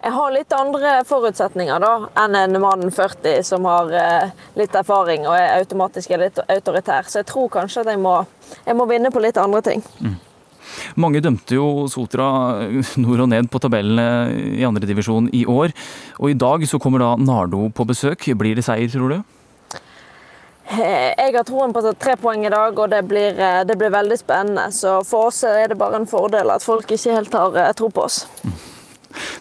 [0.05, 5.25] Jeg har litt andre forutsetninger da, enn en mann 40 som har eh, litt erfaring
[5.25, 7.09] og er automatisk litt autoritær.
[7.09, 8.19] Så jeg tror kanskje at jeg må,
[8.67, 9.85] jeg må vinne på litt andre ting.
[10.05, 10.19] Mm.
[11.01, 12.27] Mange dømte jo Sotra
[13.01, 15.73] nord og ned på tabellene i andredivisjon i år.
[16.19, 18.29] Og i dag så kommer da Nardo på besøk.
[18.37, 19.23] Blir det seier, tror du?
[20.75, 24.69] Jeg har troen på tre poeng i dag, og det blir, det blir, veldig spennende.
[24.73, 27.89] Så for oss er det bare en fordel at folk ikke helt har eh, tro
[27.89, 28.25] på oss.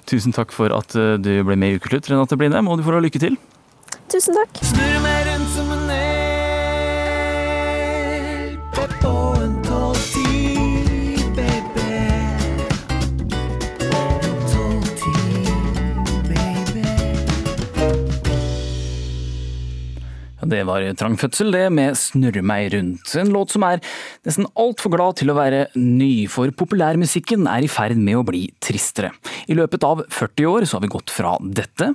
[0.10, 2.94] Tusen takk for at eh, du ble med i Ukeslutt, Renate Blindheim, og du får
[3.00, 3.36] ha lykke til.
[4.12, 4.52] Tusen takk.
[4.66, 6.14] Snurr meg rundt som en elg
[8.74, 8.84] på
[20.50, 23.16] det var Trang fødsel, det, med 'Snurre meg rundt'.
[23.20, 23.82] En låt som er
[24.26, 28.48] nesten altfor glad til å være ny, for populærmusikken er i ferd med å bli
[28.60, 29.12] tristere.
[29.48, 31.94] I løpet av 40 år så har vi gått fra dette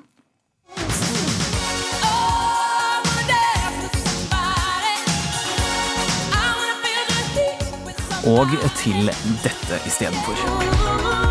[8.29, 9.09] og til
[9.45, 11.28] dette istedenfor.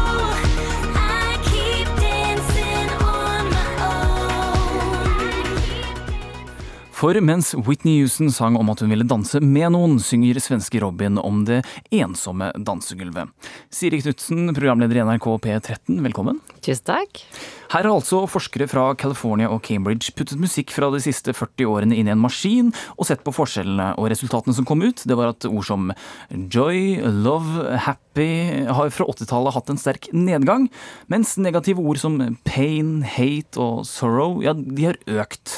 [6.98, 11.20] For mens Whitney Houston sang om at hun ville danse med noen, synger svenske Robin
[11.22, 11.60] om det
[11.94, 13.30] ensomme dansegulvet.
[13.70, 16.42] Siri Knutsen, programleder i NRK P13, velkommen.
[16.66, 17.22] Tusen takk.
[17.68, 21.98] Her har altså forskere fra California og Cambridge puttet musikk fra de siste 40 årene
[22.00, 25.36] inn i en maskin og sett på forskjellene, og resultatene som kom ut, det var
[25.36, 25.92] at ord som
[26.32, 30.70] joy, love, happy har fra 80-tallet hatt en sterk nedgang,
[31.12, 35.57] mens negative ord som pain, hate og sorrow, ja, de har økt.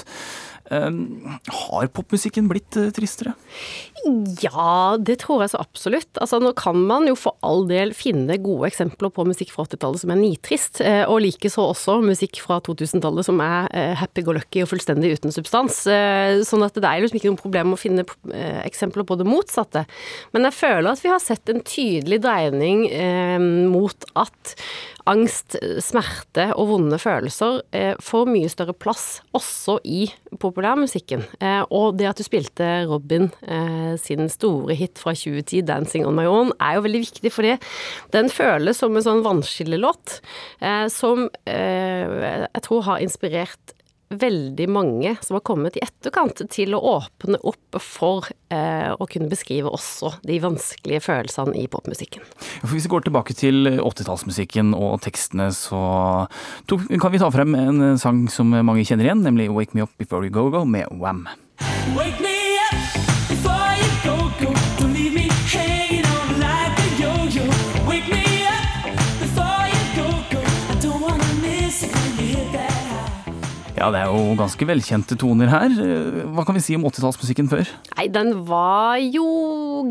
[0.69, 3.33] Um, har popmusikken blitt uh, tristere?
[4.39, 6.09] Ja, det tror jeg så absolutt.
[6.21, 10.03] Altså, nå kan man jo for all del finne gode eksempler på musikk fra 80-tallet
[10.03, 14.71] som er nitrist, eh, og likeså også musikk fra 2000-tallet som er eh, happy-go-lucky og
[14.71, 15.81] fullstendig uten substans.
[15.91, 18.05] Eh, sånn at det er liksom ikke noe problem å finne
[18.63, 19.83] eksempler på det motsatte.
[20.35, 22.85] Men jeg føler at vi har sett en tydelig dreining
[23.69, 24.55] mot at
[25.09, 27.61] angst, smerte og vonde følelser
[28.03, 30.05] får mye større plass også i
[30.39, 31.23] populærmusikken.
[31.73, 33.29] Og det at du spilte Robin
[33.97, 37.55] sin store hit fra 2010, 'Dancing on my own', er jo veldig viktig, fordi
[38.13, 40.19] den føles som en sånn vannskillelåt
[40.61, 43.75] eh, som eh, jeg tror har inspirert
[44.09, 49.29] veldig mange som har kommet i etterkant til å åpne opp for eh, å kunne
[49.31, 52.25] beskrive også de vanskelige følelsene i popmusikken.
[52.65, 55.83] Hvis vi går tilbake til 80-tallsmusikken og tekstene, så
[56.69, 60.25] kan vi ta frem en sang som mange kjenner igjen, nemlig 'Wake Me Up Before
[60.25, 61.27] You Go Go' med Wam.
[61.95, 62.38] Wake me
[73.79, 75.75] Ja, det er jo ganske velkjente toner her.
[76.35, 77.69] Hva kan vi si om 80-tallsmusikken før?
[77.95, 79.29] Nei, den var jo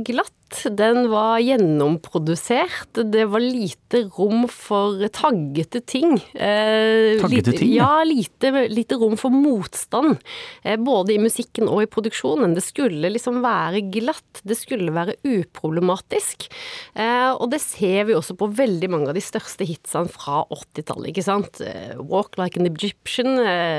[0.05, 0.35] glatt.
[0.48, 3.01] Den var gjennomprodusert.
[3.12, 6.16] Det var lite rom for taggete ting.
[6.33, 7.74] Eh, taggete ting?
[7.77, 10.16] Ja, lite, lite, rom for motstand.
[10.62, 12.57] Eh, både i musikken og i produksjonen.
[12.57, 14.40] Det skulle liksom være glatt.
[14.42, 16.48] Det skulle være uproblematisk.
[16.96, 21.12] Eh, og det ser vi også på veldig mange av de største hitsene fra 80-tallet,
[21.12, 21.61] ikke sant.
[21.61, 23.77] Eh, Walk like an Egyptian, eh,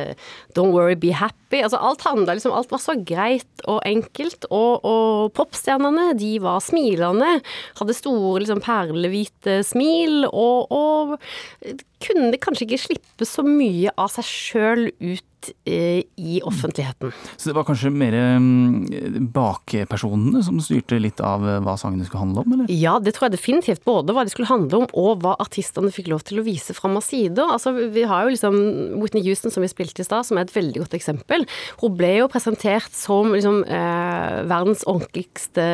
[0.58, 1.62] Don't worry, be happy.
[1.64, 4.48] Altså alt handla liksom Alt var så greit og enkelt.
[4.50, 7.38] Og, og popstjernene, de var smilende,
[7.80, 14.28] hadde store liksom, perlehvite smil, og, og kunne kanskje ikke slippe så mye av seg
[14.28, 17.12] sjøl ut eh, i offentligheten.
[17.36, 22.24] Så det var kanskje mer mm, bakpersonene som styrte litt av eh, hva sangene skulle
[22.24, 22.72] handle om, eller?
[22.72, 23.84] Ja, det tror jeg definitivt.
[23.88, 26.98] Både hva de skulle handle om, og hva artistene fikk lov til å vise fram
[27.00, 27.52] av sider.
[27.56, 28.60] Altså, vi har jo liksom
[29.00, 31.48] Whitney Houston, som vi spilte i stad, som er et veldig godt eksempel.
[31.84, 35.68] Hun ble jo presentert som liksom eh, verdens ordentligste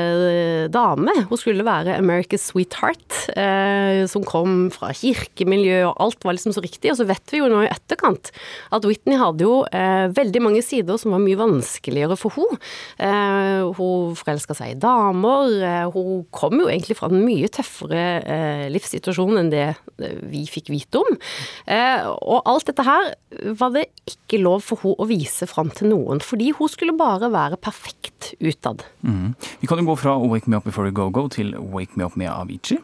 [0.73, 1.13] dame.
[1.29, 3.05] Hun skulle være America's sweetheart,
[3.37, 6.91] eh, som kom fra kirkemiljø og alt var liksom så riktig.
[6.93, 8.31] Og så vet vi jo nå i etterkant
[8.75, 12.59] at Whitney hadde jo eh, veldig mange sider som var mye vanskeligere for henne.
[13.01, 15.57] Eh, hun forelska seg i damer.
[15.59, 20.45] Eh, hun kom jo egentlig fra en mye tøffere eh, livssituasjon enn det eh, vi
[20.49, 21.19] fikk vite om.
[21.67, 23.11] Eh, og alt dette her
[23.59, 27.31] var det ikke lov for henne å vise fram til noen, fordi hun skulle bare
[27.33, 28.85] være perfekt utad.
[29.05, 29.33] Mm.
[29.61, 32.05] Vi kan jo gå fra Wake Me Up Before You Go Go til Wake Me
[32.05, 32.79] Up med Avicii.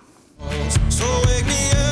[0.90, 1.91] So wake me up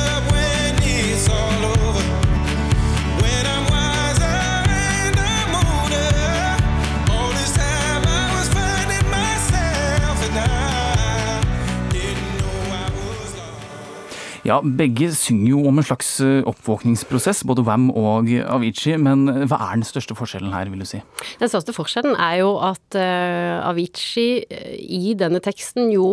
[14.50, 18.96] Ja, Begge synger jo om en slags eh, oppvåkningsprosess, både Wam og Avicii.
[18.98, 20.98] Men hva er den største forskjellen her, vil du si?
[21.38, 26.08] Den største forskjellen er jo at uh, Avicii eh, i denne teksten jo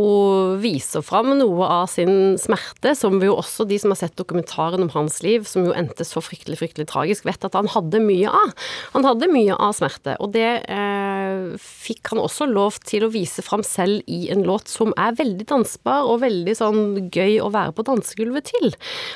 [0.62, 4.94] viser fram noe av sin smerte, som jo også, de som har sett dokumentaren om
[4.94, 8.54] hans liv, som jo endte så fryktelig, fryktelig tragisk, vet at han hadde mye av.
[8.94, 13.42] Han hadde mye av smerte, og det uh, fikk han også lov til å vise
[13.42, 17.74] fram selv i en låt som er veldig dansbar og veldig sånn gøy å være
[17.74, 18.74] på dansegulvet til.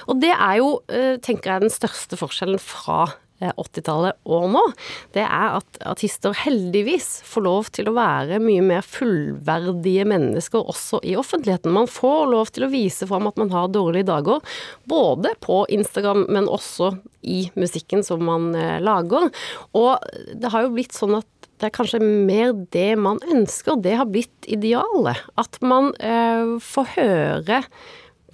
[0.07, 3.05] Og det er jo, uh, tenker jeg, den største forskjellen fra
[3.49, 4.61] 80-tallet og nå,
[5.15, 11.01] det er at artister heldigvis får lov til å være mye mer fullverdige mennesker også
[11.07, 11.73] i offentligheten.
[11.73, 14.41] Man får lov til å vise fram at man har dårlige dager,
[14.89, 19.29] både på Instagram, men også i musikken som man eh, lager.
[19.77, 21.27] Og det har jo blitt sånn at
[21.61, 25.19] det er kanskje mer det man ønsker, det har blitt idealet.
[25.37, 27.61] At man eh, får høre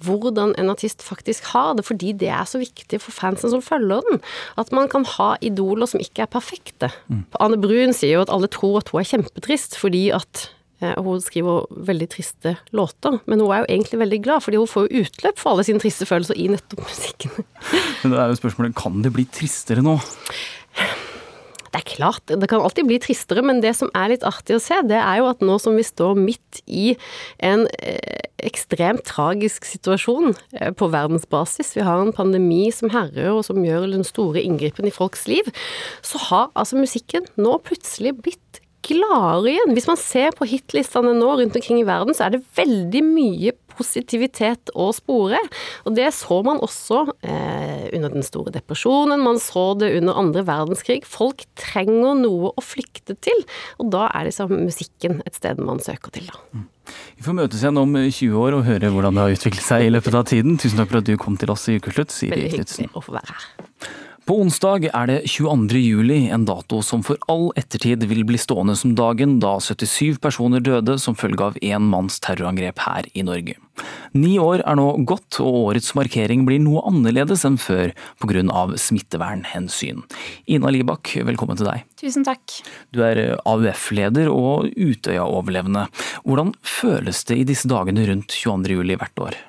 [0.04, 4.04] hvordan en artist faktisk har det, fordi det er så viktig for fansen som følger
[4.08, 4.20] den.
[4.60, 6.92] At man kan ha idoler som ikke er perfekte.
[7.08, 7.24] Mm.
[7.40, 10.44] Anne Brun sier jo at alle tror at hun er kjempetrist fordi at
[10.82, 14.70] eh, hun skriver veldig triste låter, men hun er jo egentlig veldig glad, fordi hun
[14.70, 17.48] får jo utløp for alle sine triste følelser i nettopp musikken.
[18.02, 19.96] Men det er jo spørsmålet, kan det bli tristere nå?
[21.78, 24.62] Det er klart, det kan alltid bli tristere, men det som er litt artig å
[24.62, 26.96] se, det er jo at nå som vi står midt i
[27.38, 33.44] en eh, ekstremt tragisk situasjon eh, på verdensbasis, vi har en pandemi som herrer og
[33.46, 35.46] som gjør den store inngripen i folks liv,
[36.02, 39.76] så har altså musikken nå plutselig blitt gladere igjen.
[39.76, 43.54] Hvis man ser på hitlistene nå rundt omkring i verden, så er det veldig mye
[43.78, 45.40] positivitet å spore.
[45.86, 50.44] Og det så man også eh, under den store depresjonen, man så det under andre
[50.48, 51.04] verdenskrig.
[51.08, 53.46] Folk trenger noe å flykte til,
[53.78, 56.66] og da er liksom musikken et sted man søker til, da.
[57.18, 59.90] Vi får møtes igjen om 20 år og høre hvordan det har utviklet seg i
[59.92, 60.56] løpet av tiden.
[60.60, 62.54] Tusen takk for at du kom til oss i Ukeslutt, Siri Knutsen.
[62.54, 63.67] Veldig hyggelig å få være her.
[64.28, 65.78] På onsdag er det 22.
[65.80, 70.60] juli, en dato som for all ettertid vil bli stående som dagen da 77 personer
[70.60, 73.56] døde som følge av én manns terrorangrep her i Norge.
[74.12, 78.44] Ni år er nå gått, og årets markering blir noe annerledes enn før pga.
[78.76, 80.04] smittevernhensyn.
[80.44, 81.88] Ina Libak, velkommen til deg.
[81.96, 82.60] Tusen takk.
[82.92, 85.88] Du er AUF-leder og Utøya-overlevende.
[86.28, 88.76] Hvordan føles det i disse dagene rundt 22.
[88.76, 89.40] juli hvert år?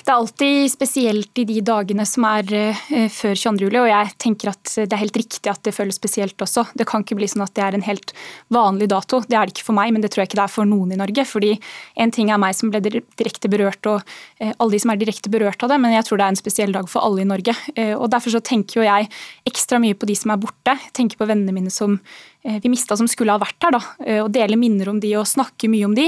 [0.00, 3.66] Det er alltid spesielt i de dagene som er uh, før 22.
[3.66, 6.66] juli, og jeg tenker at det er helt riktig at det føles spesielt også.
[6.78, 8.14] Det kan ikke bli sånn at det er en helt
[8.54, 9.22] vanlig dato.
[9.26, 10.94] Det er det ikke for meg, men det tror jeg ikke det er for noen
[10.94, 11.26] i Norge.
[11.28, 11.52] fordi
[12.00, 15.32] en ting er meg som ble direkte berørt, og uh, alle de som er direkte
[15.32, 17.56] berørt av det, men jeg tror det er en spesiell dag for alle i Norge.
[17.76, 19.10] Uh, og Derfor så tenker jo jeg
[19.48, 20.74] ekstra mye på de som er borte.
[20.74, 22.00] Jeg tenker på vennene mine som
[22.42, 23.74] vi mista som skulle ha vært her.
[23.76, 23.80] da,
[24.24, 26.06] og Dele minner om de og snakke mye om de.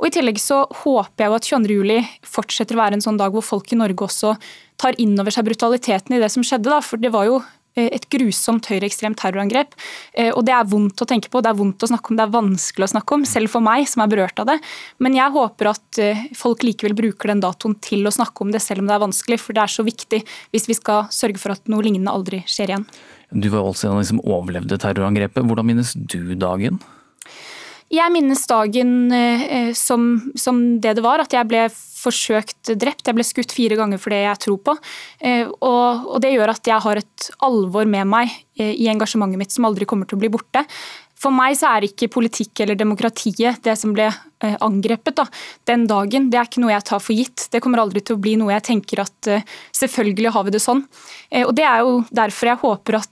[0.00, 1.78] Og I tillegg så håper jeg jo at 22.
[1.78, 4.34] juli fortsetter å være en sånn dag hvor folk i Norge også
[4.80, 6.68] tar inn over seg brutaliteten i det som skjedde.
[6.68, 6.82] Da.
[6.84, 7.40] For det var jo
[7.80, 9.76] et grusomt høyreekstremt terrorangrep.
[10.34, 12.32] Og det er vondt å tenke på, det er vondt å snakke om, det er
[12.34, 14.56] vanskelig å snakke om, selv for meg som er berørt av det.
[14.98, 16.00] Men jeg håper at
[16.36, 19.38] folk likevel bruker den datoen til å snakke om det, selv om det er vanskelig.
[19.40, 22.74] For det er så viktig hvis vi skal sørge for at noe lignende aldri skjer
[22.74, 22.86] igjen.
[23.30, 25.44] Du var også en av de som overlevde terrorangrepet.
[25.46, 26.80] Hvordan minnes du dagen?
[27.90, 33.06] Jeg minnes dagen eh, som, som, det det var, at jeg ble forsøkt drept.
[33.06, 34.76] Jeg ble skutt fire ganger for det jeg tror på.
[35.18, 39.42] Eh, og, og det gjør at jeg har et alvor med meg eh, i engasjementet
[39.42, 40.62] mitt som aldri kommer til å bli borte.
[41.20, 45.26] For meg så er ikke politikk eller demokratiet det som ble Eh, angrepet da,
[45.68, 46.30] den dagen.
[46.32, 47.46] Det er ikke noe jeg tar for gitt.
[47.52, 49.42] Det kommer aldri til å bli noe jeg tenker at uh,
[49.76, 50.82] selvfølgelig har vi det sånn.
[51.28, 53.06] Uh, og Det er jo derfor jeg håper at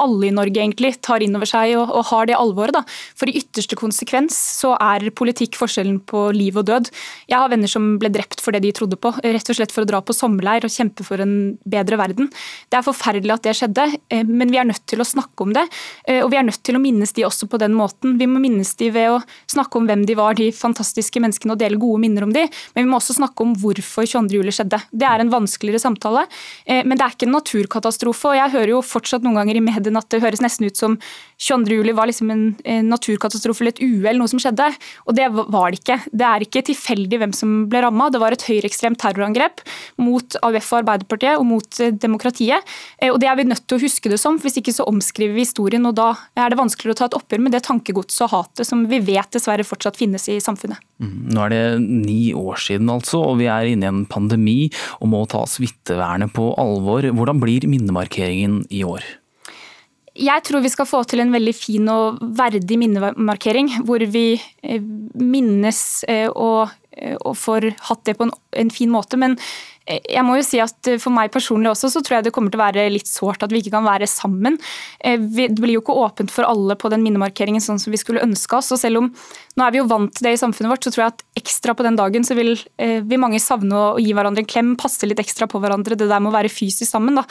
[0.00, 2.72] alle i Norge egentlig tar inn over seg og, og har det alvoret.
[2.72, 2.80] da.
[3.18, 6.88] For i ytterste konsekvens så er politikk forskjellen på liv og død.
[7.28, 9.84] Jeg har venner som ble drept for det de trodde på, rett og slett for
[9.84, 11.34] å dra på sommerleir og kjempe for en
[11.68, 12.30] bedre verden.
[12.72, 13.86] Det er forferdelig at det skjedde,
[14.32, 15.66] men vi er nødt til å snakke om det.
[16.22, 18.16] Og vi er nødt til å minnes de også på den måten.
[18.20, 19.20] Vi må minnes de ved å
[19.52, 22.46] snakke om hvem de var var de fantastiske menneskene og dele gode minner om de,
[22.74, 24.30] men vi må også snakke om hvorfor 22.
[24.38, 24.80] juli skjedde.
[24.90, 26.26] Det er en vanskeligere samtale,
[26.66, 28.32] eh, men det er ikke en naturkatastrofe.
[28.32, 30.98] og Jeg hører jo fortsatt noen ganger i mediene at det høres nesten ut som
[31.42, 31.74] 22.
[31.74, 32.44] juli var liksom en,
[32.86, 34.68] naturkatastrofe eller et uhell, noe som skjedde.
[35.10, 35.98] Og det var det ikke.
[36.14, 38.08] Det er ikke tilfeldig hvem som ble ramma.
[38.12, 39.64] Det var et høyreekstremt terrorangrep
[40.02, 42.62] mot AUF og Arbeiderpartiet og mot eh, demokratiet.
[42.98, 45.34] Eh, og det er vi nødt til å huske det som, hvis ikke så omskriver
[45.36, 45.86] vi historien.
[45.88, 48.86] Og da er det vanskeligere å ta et oppgjør med det tankegodset og hatet som
[48.90, 50.78] vi vet dessverre fortsatt finnes i samfunnet.
[51.02, 51.16] Mm.
[51.34, 55.10] Nå er det ni år siden altså, og vi er inne i en pandemi og
[55.10, 57.10] må ta smittevernet på alvor.
[57.10, 59.02] Hvordan blir minnemarkeringen i år?
[60.12, 64.82] Jeg tror vi skal få til en veldig fin og verdig minnemarkering, hvor vi eh,
[65.16, 69.16] minnes eh, og, eh, og får hatt det på en, en fin måte.
[69.16, 69.38] Men
[69.86, 72.52] jeg må jo si at eh, For meg personlig også så tror jeg det kommer
[72.52, 74.58] til å være litt sårt at vi ikke kan være sammen.
[75.02, 78.22] Eh, Det blir jo ikke åpent for alle på den minnemarkeringen sånn som vi skulle
[78.24, 78.72] ønske oss.
[78.72, 79.10] og selv om
[79.52, 81.74] Nå er vi jo vant til det i samfunnet vårt, så tror jeg at ekstra
[81.76, 85.04] på den dagen så vil eh, vi mange savne å gi hverandre en klem, passe
[85.04, 85.98] litt ekstra på hverandre.
[85.98, 87.18] Det der med å være fysisk sammen.
[87.18, 87.26] da.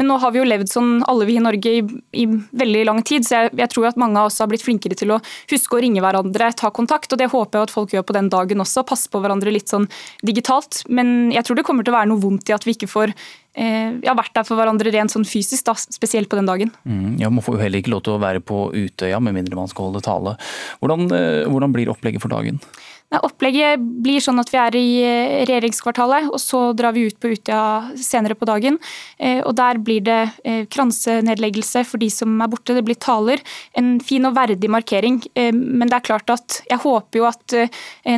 [0.00, 1.82] Men nå har vi jo levd sånn alle vi i Norge i,
[2.16, 4.96] i veldig lang tid, så jeg, jeg tror at mange av oss har blitt flinkere
[4.96, 5.20] til å
[5.52, 8.32] huske å ringe hverandre, ta kontakt, og det håper jeg at folk gjør på den
[8.32, 8.86] dagen også.
[8.88, 9.84] Passe på hverandre litt sånn
[10.24, 10.80] digitalt.
[10.88, 13.12] Men jeg tror det kommer til å være noe vondt i at vi ikke får
[13.12, 16.72] eh, ja, vært der for hverandre rent sånn fysisk, da, spesielt på den dagen.
[16.84, 19.58] Mm, ja, Man får jo heller ikke lov til å være på Utøya med mindre
[19.58, 20.36] man skal holde tale.
[20.82, 22.60] Hvordan, eh, hvordan blir opplegget for dagen?
[23.06, 27.18] Nei, opplegget blir sånn at vi er i eh, regjeringskvartalet, og så drar vi ut
[27.22, 28.80] på Utøya senere på dagen.
[29.22, 32.74] Eh, Og Der blir det eh, kransenedleggelse for de som er borte.
[32.74, 33.38] Det blir taler.
[33.78, 35.20] En fin og verdig markering.
[35.36, 37.54] Men det er klart at jeg håper jo at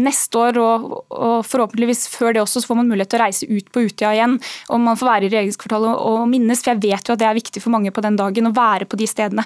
[0.00, 3.68] neste år, og, forhåpentligvis før det også, så får man mulighet til å reise ut
[3.74, 4.38] på Utøya igjen.
[4.72, 7.38] Og man får være i regjeringskvartalet og minnes, for jeg vet jo at det er
[7.38, 9.44] viktig for mange på den dagen å være på de stedene.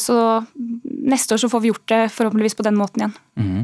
[0.00, 0.16] Så
[0.84, 3.16] neste år så får vi gjort det forhåpentligvis på den måten igjen.
[3.34, 3.62] Mm.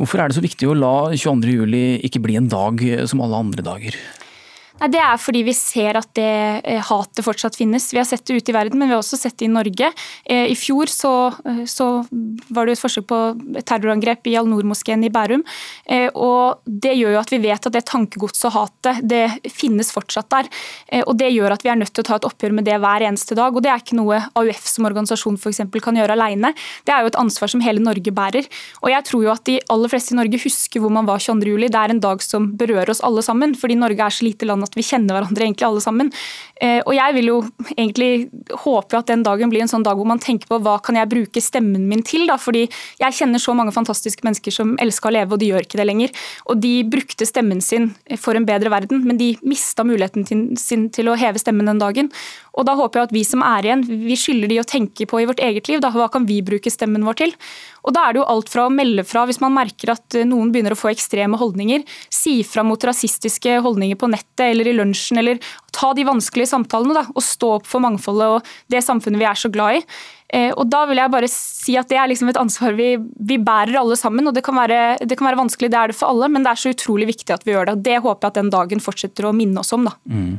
[0.00, 1.54] Hvorfor er det så viktig å la 22.
[1.62, 3.96] juli ikke bli en dag som alle andre dager?
[4.80, 6.30] Nei, Det er fordi vi ser at det
[6.64, 7.90] eh, hatet fortsatt finnes.
[7.92, 9.90] Vi har sett det ute i verden, men vi har også sett det i Norge.
[10.24, 11.12] Eh, I fjor så,
[11.44, 11.88] eh, så
[12.48, 13.18] var det et forsøk på
[13.68, 15.44] terrorangrep i Al-Noor-moskeen i Bærum.
[16.14, 20.28] Og Det gjør jo at vi vet at det tankegodset og hatet det finnes fortsatt
[20.30, 20.48] der.
[21.06, 23.04] Og Det gjør at vi er nødt til å ta et oppgjør med det hver
[23.04, 23.54] eneste dag.
[23.54, 26.54] og Det er ikke noe AUF som organisasjon for eksempel, kan gjøre alene.
[26.86, 28.46] Det er jo et ansvar som hele Norge bærer.
[28.82, 31.50] Og jeg tror jo at de aller fleste i Norge husker hvor man var 22.
[31.50, 31.68] juli.
[31.68, 34.64] Det er en dag som berører oss alle sammen, fordi Norge er så lite land
[34.64, 36.12] at vi kjenner hverandre egentlig alle sammen.
[36.60, 37.38] Eh, Og jeg vil jo
[37.72, 38.28] egentlig
[38.64, 41.08] håpe at den dagen blir en sånn dag hvor man tenker på hva kan jeg
[41.08, 42.66] bruke stemmen min til, da, fordi
[43.00, 45.88] jeg kjenner så mange fantastiske mennesker som elsker å leve, og de gjør ikke det
[45.88, 46.12] lenger.
[46.52, 47.90] Og de brukte stemmen sin
[48.20, 50.26] for en bedre verden, men de mista muligheten
[50.60, 52.10] sin til å heve stemmen den dagen.
[52.58, 55.20] Og da håper jeg at vi som er igjen, vi skylder de å tenke på
[55.22, 55.80] i vårt eget liv.
[55.80, 57.34] Da, hva kan vi bruke stemmen vår til?
[57.86, 60.26] Og da er det jo alt fra å melde fra hvis man merker at eh,
[60.28, 64.76] noen begynner å få ekstreme holdninger, si fra mot rasistiske holdninger på nettet eller i
[64.76, 65.40] lunsjen, eller
[65.72, 69.38] ta de vanskelige samtalene da, og stå opp for mangfoldet og det samfunnet vi er
[69.38, 69.84] så glad i.
[70.32, 73.38] Eh, Og da vil jeg bare si at det er liksom et ansvar vi, vi
[73.42, 74.26] bærer alle sammen.
[74.28, 76.52] og det kan, være, det kan være vanskelig, det er det for alle, men det
[76.52, 77.74] er så utrolig viktig at vi gjør det.
[77.74, 79.88] og Det håper jeg at den dagen fortsetter å minne oss om.
[79.88, 79.96] da.
[80.06, 80.38] Mm.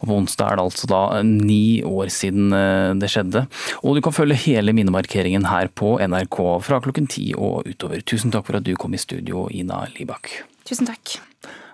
[0.00, 3.46] Og På onsdag er det altså da ni år siden eh, det skjedde.
[3.80, 8.04] Og du kan følge hele minnemarkeringen her på NRK fra klokken ti og utover.
[8.04, 10.42] Tusen takk for at du kom i studio, Ina Libak.
[10.68, 11.29] Tusen takk.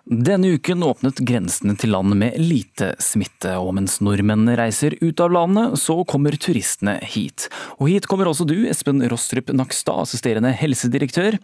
[0.06, 5.32] Denne uken åpnet grensene til land med lite smitte, og mens nordmenn reiser ut av
[5.34, 7.48] landet, så kommer turistene hit.
[7.80, 11.40] Og hit kommer også du, Espen Rostrup Nakstad, assisterende helsedirektør.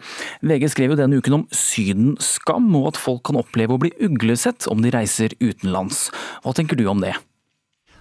[0.47, 4.71] VG skrev jo denne uken om Sydenskam, og at folk kan oppleve å bli uglesett
[4.71, 6.13] om de reiser utenlands.
[6.47, 7.17] Hva tenker du om det?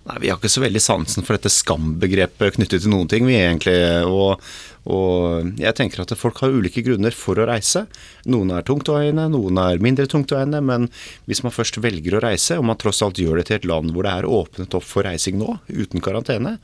[0.01, 3.25] Nei, Vi har ikke så veldig sansen for dette skambegrepet knyttet til noen ting.
[3.25, 4.41] vi egentlig, og,
[4.89, 7.83] og jeg tenker at folk har ulike grunner for å reise.
[8.31, 10.61] Noen er tungtveiende, noen er mindre tungtveiende.
[10.65, 10.87] Men
[11.29, 13.93] hvis man først velger å reise, og man tross alt gjør det til et land
[13.93, 16.57] hvor det er åpnet opp for reising nå, uten karantene,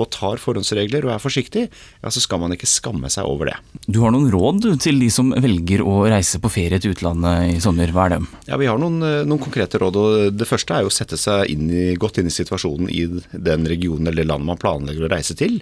[0.00, 3.56] og tar forhåndsregler og er forsiktig, ja, så skal man ikke skamme seg over det.
[3.86, 7.60] Du har noen råd til de som velger å reise på ferie til utlandet i
[7.62, 7.92] sommer.
[7.94, 8.28] Hva er dem?
[8.48, 9.96] Ja, Vi har noen, eh, noen konkrete råd.
[9.96, 13.06] og Det første er jo å sette seg inn i, godt inn i situasjonen i
[13.32, 15.60] den regionen eller det landet man planlegger å reise til.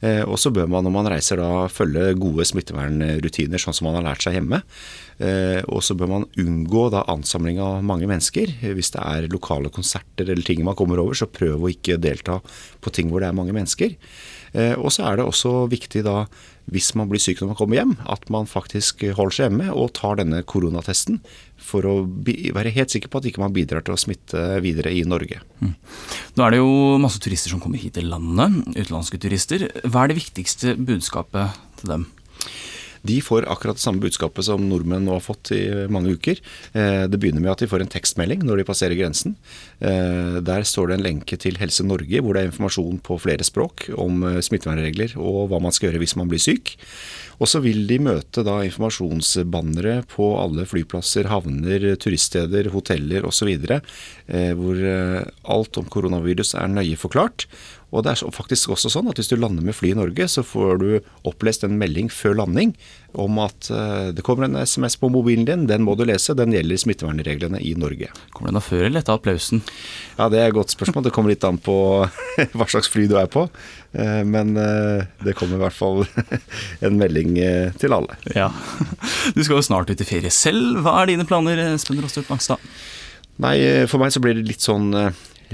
[0.00, 3.98] Eh, og så bør man når man reiser da følge gode smittevernrutiner, sånn som man
[3.98, 4.62] har lært seg hjemme.
[5.18, 8.52] Eh, og så bør man unngå da ansamling av mange mennesker.
[8.62, 11.98] Eh, Hvis det er lokale konserter eller ting man kommer over, så prøv å ikke
[11.98, 12.38] delta
[12.80, 13.96] på ting hvor det er mange mennesker.
[14.54, 16.22] Eh, og så er det også viktig da,
[16.70, 19.90] hvis man blir syk når man kommer hjem, at man faktisk holder seg hjemme og
[19.96, 21.18] tar denne koronatesten
[21.58, 25.02] for å være helt sikker på at ikke man bidrar til å smitte videre i
[25.08, 25.40] Norge.
[25.64, 29.66] Nå er det jo masse turister som kommer hit til landet, utenlandske turister.
[29.88, 32.06] Hva er det viktigste budskapet til dem?
[33.06, 36.40] De får akkurat det samme budskapet som nordmenn nå har fått i mange uker.
[36.72, 39.36] Eh, Det begynner med at de får en tekstmelding når de passerer grensen.
[39.80, 43.44] Eh, Der står det en lenke til Helse Norge hvor det er informasjon på flere
[43.44, 46.76] språk om eh, smittevernregler og hva man skal gjøre hvis man blir syk.
[47.38, 53.52] Og så vil de møte da informasjonsbannere på alle flyplasser, havner, turiststeder, hoteller osv.
[54.58, 54.80] Hvor
[55.46, 57.46] alt om koronavirus er nøye forklart.
[57.88, 60.42] Og det er faktisk også sånn at hvis du lander med fly i Norge, så
[60.44, 60.88] får du
[61.28, 62.74] opplest en melding før landing
[63.16, 66.52] om at eh, det kommer en SMS på mobilen din, den må du lese, den
[66.52, 68.10] gjelder smittevernreglene i Norge.
[68.34, 69.62] Kommer den da før eller etter applausen?
[70.18, 71.06] Ja, det er et godt spørsmål.
[71.08, 71.78] Det kommer litt an på
[72.58, 73.46] hva slags fly du er på.
[73.96, 76.04] Eh, Men eh, det kommer i hvert fall
[76.84, 77.38] en melding
[77.80, 78.20] til alle.
[78.36, 78.50] Ja.
[79.36, 80.82] Du skal jo snart ut i ferie selv.
[80.84, 82.60] Hva er dine planer, Espen Rostrup Nakstad?
[83.40, 83.56] Nei,
[83.88, 84.90] for meg så blir det litt sånn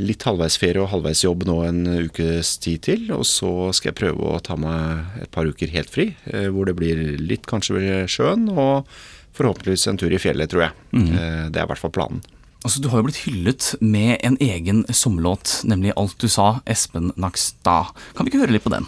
[0.01, 3.09] litt halvveisferie og halvveisjobb nå en ukes tid til.
[3.15, 6.71] Og så skal jeg prøve å ta meg et par uker helt fri, eh, hvor
[6.71, 8.89] det blir litt kanskje sjøen, og
[9.35, 10.75] forhåpentligvis en tur i fjellet, tror jeg.
[10.95, 11.09] Mm.
[11.51, 12.23] Det er i hvert fall planen.
[12.65, 17.13] Altså, Du har jo blitt hyllet med en egen sommerlåt, nemlig 'Alt du sa', Espen
[17.17, 17.93] Nakstad.
[18.17, 18.87] Kan vi ikke høre litt på den?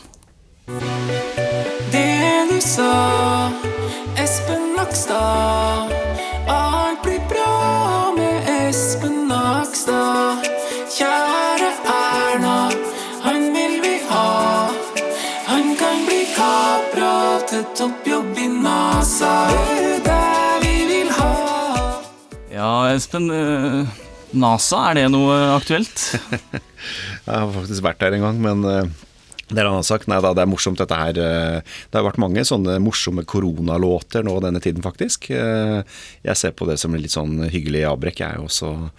[1.92, 3.52] Det du sa,
[4.16, 5.92] Espen Nakstad.
[17.56, 19.30] Til toppjobb i NASA.
[20.04, 21.28] Det er det vi vil ha.
[22.52, 23.30] Ja, Espen.
[23.32, 23.86] eh,
[24.36, 26.02] NASA, er det noe aktuelt?
[27.26, 29.05] Jeg har faktisk vært der en gang, men eh,
[29.48, 30.08] det er en annen sak.
[30.10, 31.18] Nei det er morsomt dette her.
[31.22, 35.30] eh, Det har vært mange sånne morsomme koronalåter nå denne tiden, faktisk.
[35.30, 35.82] Eh,
[36.24, 38.38] Jeg ser på det som en litt sånn hyggelig avbrekk, jeg.
[38.42, 38.90] også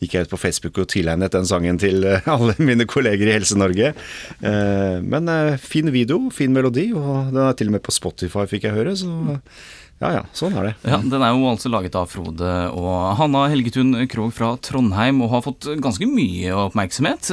[0.00, 3.34] gikk jeg ut på Facebook og tilegnet den sangen til eh, alle mine kolleger i
[3.38, 3.94] Helse-Norge.
[5.02, 8.76] Men fin video, fin melodi, og den er til og med på Spotify, fikk jeg
[8.76, 8.94] høre.
[8.96, 9.10] Så
[10.02, 10.72] ja ja, sånn er det.
[10.84, 15.32] Ja, Den er jo altså laget av Frode og Hanna Helgetun Krogh fra Trondheim og
[15.32, 17.30] har fått ganske mye oppmerksomhet.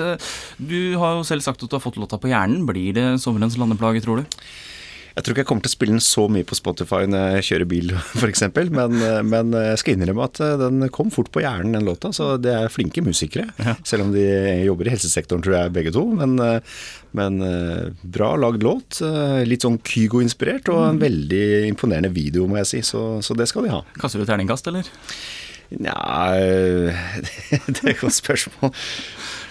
[0.64, 2.64] Du har jo selv sagt at du har fått låta på hjernen.
[2.70, 4.40] Blir det sommerens landeplage, tror du?
[5.14, 7.46] Jeg tror ikke jeg kommer til å spille den så mye på Spotify når jeg
[7.52, 8.44] kjører bil, f.eks.
[8.74, 8.96] Men,
[9.30, 12.10] men jeg skal innrømme at eh, den kom fort på hjernen, den låta.
[12.18, 13.46] Så det er flinke musikere.
[13.86, 14.24] Selv om de
[14.66, 16.02] jobber i helsesektoren, tror jeg, begge to.
[16.18, 16.82] Men, eh,
[17.14, 19.04] men eh, bra lagd låt.
[19.06, 22.82] eh, Litt sånn Kygo-inspirert, og en veldig imponerende video, må jeg si.
[22.90, 23.84] Så, så det skal de ha.
[24.02, 24.90] Kaster du terningkast, eller?
[25.74, 25.94] Nja
[27.70, 28.74] Det er et godt spørsmål.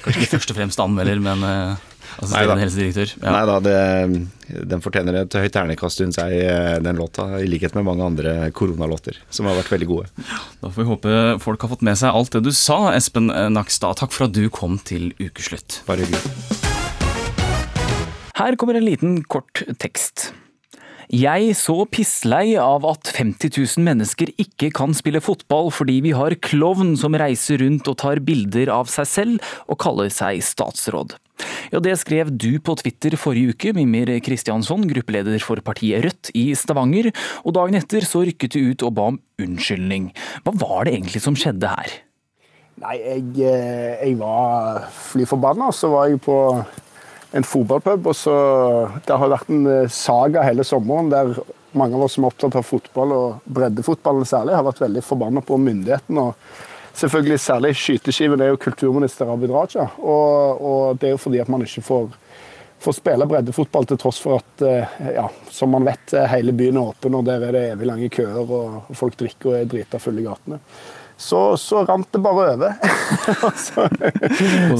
[0.03, 1.89] Kanskje ikke først og fremst anmelder, men eh,
[2.19, 3.15] assisterende helsedirektør.
[3.23, 3.35] Ja.
[3.35, 7.29] Nei da, det, den fortjener et høyt ternekast, syns jeg, eh, den låta.
[7.41, 10.29] I likhet med mange andre koronalåter, som har vært veldig gode.
[10.61, 14.01] Da får vi håpe folk har fått med seg alt det du sa, Espen Nakstad.
[14.03, 15.83] Takk for at du kom til ukeslutt.
[15.89, 16.71] Bare hyggelig.
[18.39, 20.33] Her kommer en liten, kort tekst.
[21.13, 26.33] Jeg så pisslei av at 50 000 mennesker ikke kan spille fotball fordi vi har
[26.41, 31.19] klovn som reiser rundt og tar bilder av seg selv og kaller seg statsråd.
[31.73, 36.51] Ja, det skrev du på Twitter forrige uke, Mimir Kristiansson, gruppeleder for partiet Rødt i
[36.59, 37.11] Stavanger,
[37.47, 40.11] og dagen etter så rykket du ut og ba om unnskyldning.
[40.45, 41.99] Hva var det egentlig som skjedde her?
[42.83, 46.37] Nei, jeg, eh, jeg var fly forbanna, så var jeg på
[47.33, 48.07] en fotballpub.
[48.07, 48.37] og så,
[49.07, 51.35] Det har vært en eh, saga hele sommeren der
[51.73, 55.41] mange av oss som er opptatt av fotball, og breddefotballen særlig, har vært veldig forbanna
[55.45, 56.21] på myndighetene.
[56.21, 56.35] og
[56.95, 59.89] Selvfølgelig Særlig skyteskiven er jo kulturminister Abid Raja.
[59.99, 62.11] Og, og det er jo fordi at man ikke får,
[62.85, 66.81] får spille breddefotball til tross for at eh, ja, som man vet, eh, hele byen
[66.81, 70.03] er åpen, og der er det evig lange køer, og folk drikker og er drita
[70.03, 70.61] fulle i gatene.
[71.23, 72.73] Så, så rant det bare over.
[73.57, 73.85] Så,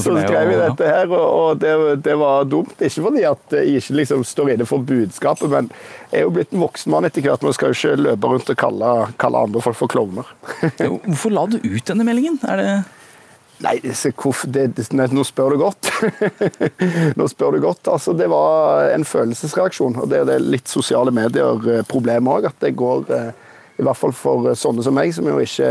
[0.03, 1.73] så skrev vi dette her, og, og det,
[2.03, 2.73] det var dumt.
[2.81, 5.69] Ikke fordi at jeg ikke liksom står inne for budskapet, men
[6.09, 7.45] jeg er jo blitt en voksen mann etter hvert.
[7.45, 8.89] Man skal jo ikke løpe rundt og kalle,
[9.21, 10.33] kalle andre folk for klovner.
[10.81, 12.41] Hvorfor la du ut denne meldingen?
[12.49, 12.73] Er det
[13.63, 15.87] Nei, det, det, nå spør du godt.
[17.19, 17.87] nå spør du godt.
[17.87, 22.49] Altså, det var en følelsesreaksjon, og det er det litt sosiale medier-problemet òg.
[22.49, 23.29] At det går eh,
[23.79, 25.67] i hvert fall for eh, sånne som meg, som jo ikke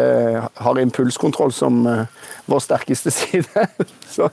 [0.65, 2.05] har impulskontroll som eh,
[2.51, 3.67] vår sterkeste side,
[4.11, 4.29] så,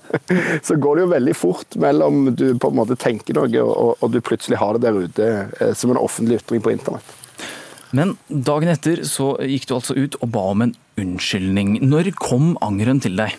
[0.65, 4.13] så går det jo veldig fort mellom du på en måte tenker noe, og, og
[4.13, 7.15] du plutselig har det der ute eh, som en offentlig ytring på internett.
[7.95, 11.80] Men dagen etter så gikk du altså ut og ba om en unnskyldning.
[11.89, 13.34] Når kom angeren til deg?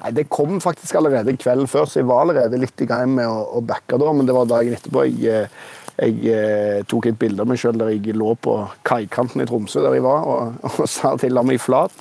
[0.00, 3.28] Nei, Det kom faktisk allerede kvelden før, så jeg var allerede litt i gang med
[3.28, 4.12] å, å backe da.
[4.16, 5.68] Men det var dagen etterpå jeg, eh,
[6.00, 8.56] jeg eh, tok et bilde av meg sjøl der jeg lå på
[8.88, 11.92] kaikanten i Tromsø, der jeg var, og, og sa til la meg flat.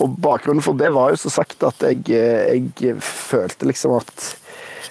[0.00, 4.34] Og bakgrunnen for det var jo så sagt at jeg, eh, jeg følte liksom at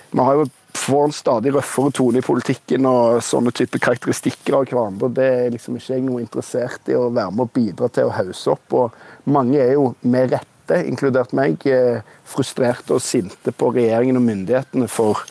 [0.10, 4.68] vi har jo får en stadig røffere tone i politikken og sånne type karakteristikker av
[4.70, 5.10] hverandre.
[5.14, 8.16] Det er liksom ikke jeg noe interessert i å være med og bidra til å
[8.16, 8.78] hause opp.
[8.78, 10.48] Og mange er jo med rette,
[10.78, 15.24] inkludert meg, eh, frustrerte og sinte på regjeringen og myndighetene for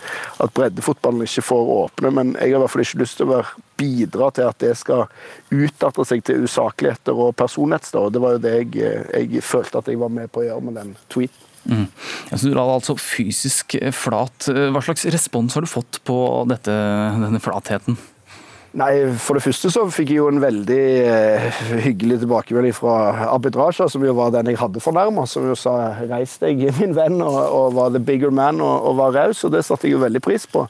[0.43, 2.13] at breddefotballen ikke får åpne.
[2.15, 3.43] Men jeg har i hvert fall ikke lyst til å
[3.79, 5.07] bidra til at det skal
[5.55, 7.95] utdatte seg til usakligheter og personhets.
[7.95, 10.65] Det var jo det jeg, eh, jeg følte at jeg var med på å gjøre
[10.65, 11.45] med den tweeten.
[11.69, 11.89] Mm.
[12.31, 14.47] Ja, så du la altså fysisk flat.
[14.49, 16.17] Hva slags respons har du fått på
[16.49, 17.99] dette, denne flatheten?
[18.79, 23.57] Nei, For det første så fikk jeg jo en veldig eh, hyggelig tilbakemelding fra Abid
[23.59, 27.19] Raja, som jo var den jeg hadde fornærma, som jo sa 'reis deg, min venn',
[27.25, 30.05] og, og var the bigger man og, og var raus, og det satte jeg jo
[30.05, 30.67] veldig pris på.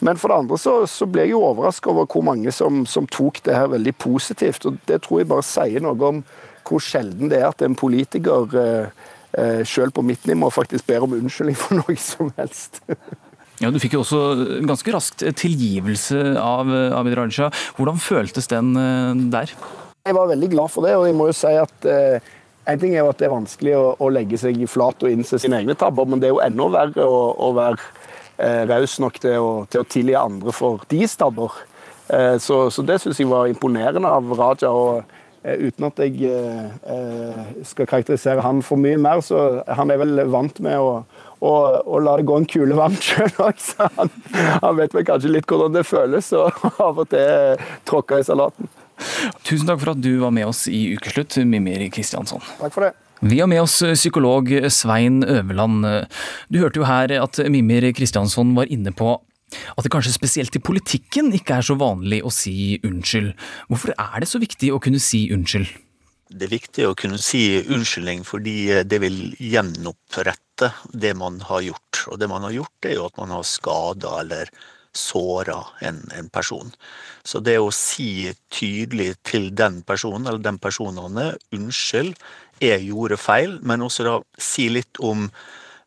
[0.00, 3.06] Men for det andre så, så ble jeg jo overraska over hvor mange som, som
[3.06, 6.22] tok det her veldig positivt, og det tror jeg bare sier noe om
[6.66, 9.02] hvor sjelden det er at en politiker eh,
[9.38, 12.82] eh, sjøl på mitt nivå faktisk ber om unnskyldning for noe som helst.
[13.62, 14.20] Ja, Du fikk jo også
[14.66, 16.66] ganske raskt tilgivelse av
[16.98, 17.52] Abid Raja.
[17.76, 19.52] Hvordan føltes den eh, der?
[20.02, 22.32] Jeg var veldig glad for det, og jeg må jo si at eh,
[22.66, 25.38] en ting er jo at det er vanskelig å, å legge seg flat og innse
[25.38, 27.78] sine egne tabber, men det er jo enda verre å, å være
[28.42, 31.54] eh, raus nok til å, til å tilgi andre for deres tabber.
[32.10, 34.74] Eh, så, så det syns jeg var imponerende av Raja.
[34.74, 36.28] og Uten at jeg
[37.66, 41.00] skal karakterisere han for mye mer, så han er vel vant med å,
[41.42, 44.12] å, og la det gå en kule varmt sjøl òg, så han,
[44.62, 46.46] han vet vel kanskje litt hvordan det føles å
[46.86, 48.70] av og til tråkke i salaten.
[49.42, 52.42] Tusen takk for at du var med oss i Ukeslutt, Mimir Kristiansson.
[52.60, 52.92] Takk for det.
[53.22, 55.86] Vi har med oss psykolog Svein Øverland.
[56.50, 59.14] Du hørte jo her at Mimir Kristiansson var inne på
[59.76, 63.32] at det kanskje spesielt i politikken ikke er så vanlig å si unnskyld.
[63.70, 65.70] Hvorfor er det så viktig å kunne si unnskyld?
[66.32, 68.56] Det er viktig å kunne si unnskyldning fordi
[68.88, 70.51] det vil gjenopprette
[70.92, 72.04] det man har gjort.
[72.12, 74.52] Og det man har gjort, er jo at man har skada eller
[74.92, 76.72] såra en, en, person.
[77.24, 82.12] Så det å si tydelig til den personen, eller den personene, unnskyld,
[82.62, 85.30] jeg gjorde feil, men også da si litt om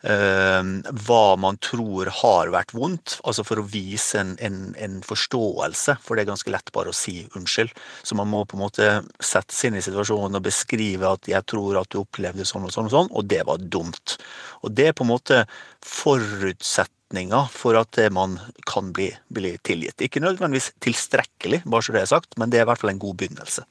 [0.05, 6.15] hva man tror har vært vondt, altså for å vise en, en, en, forståelse, for
[6.15, 7.73] det er ganske lett bare å si unnskyld.
[8.05, 11.45] Så man må på en måte sette seg inn i situasjonen og beskrive at 'jeg
[11.49, 14.17] tror at du opplevde sånn og sånn og sånn', og det var dumt.
[14.61, 15.47] Og det er på en måte
[15.81, 20.01] forutsetninga for at man kan bli, bli tilgitt.
[20.01, 23.01] Ikke nødvendigvis tilstrekkelig, bare så det er sagt, men det er i hvert fall en
[23.01, 23.65] god begynnelse.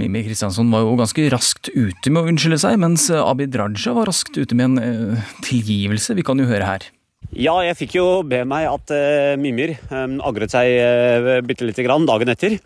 [0.00, 4.08] Mimmi Kristiansson var jo ganske raskt ute med å unnskylde seg, mens Abid Raja var
[4.08, 6.16] raskt ute med en uh, tilgivelse.
[6.16, 6.88] Vi kan jo høre her.
[7.36, 11.84] Ja, jeg fikk jo be meg at uh, Mimir um, agret seg uh, bitte lite
[11.86, 12.56] grann dagen etter.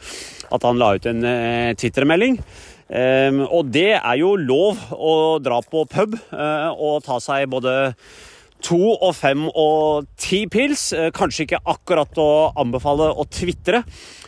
[0.55, 2.39] At han la ut en uh, Twitter-melding.
[2.85, 7.95] Um, og det er jo lov å dra på pub uh, og ta seg både
[8.65, 10.91] to og fem og ti pils.
[10.93, 12.31] Uh, kanskje ikke akkurat å
[12.61, 13.83] anbefale å tvitre.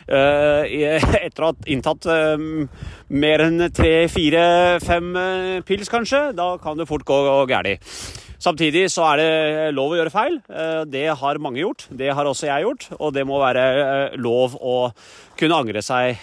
[0.07, 0.63] Uh,
[1.27, 2.07] etter å ha inntatt
[3.09, 4.45] mer enn tre, fire,
[4.85, 5.11] fem
[5.67, 6.31] pils, kanskje.
[6.39, 7.19] Da kan det fort gå
[7.51, 7.89] galt.
[8.37, 10.35] Samtidig så er det lov å gjøre feil.
[10.93, 11.87] Det har mange gjort.
[11.89, 12.85] Det har også jeg gjort.
[13.01, 14.77] Og det må være lov å
[15.41, 16.21] kunne angre seg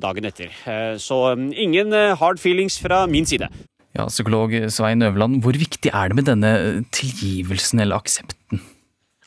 [0.00, 0.54] dagen etter.
[0.98, 3.50] Så ingen hard feelings fra min side.
[3.96, 6.50] Ja, Psykolog Svein Øverland, hvor viktig er det med denne
[6.92, 8.64] tilgivelsen eller aksepten?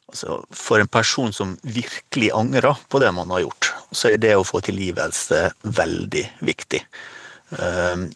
[0.09, 4.35] Altså, for en person som virkelig angrer på det man har gjort, så er det
[4.37, 6.81] å få tilgivelse veldig viktig.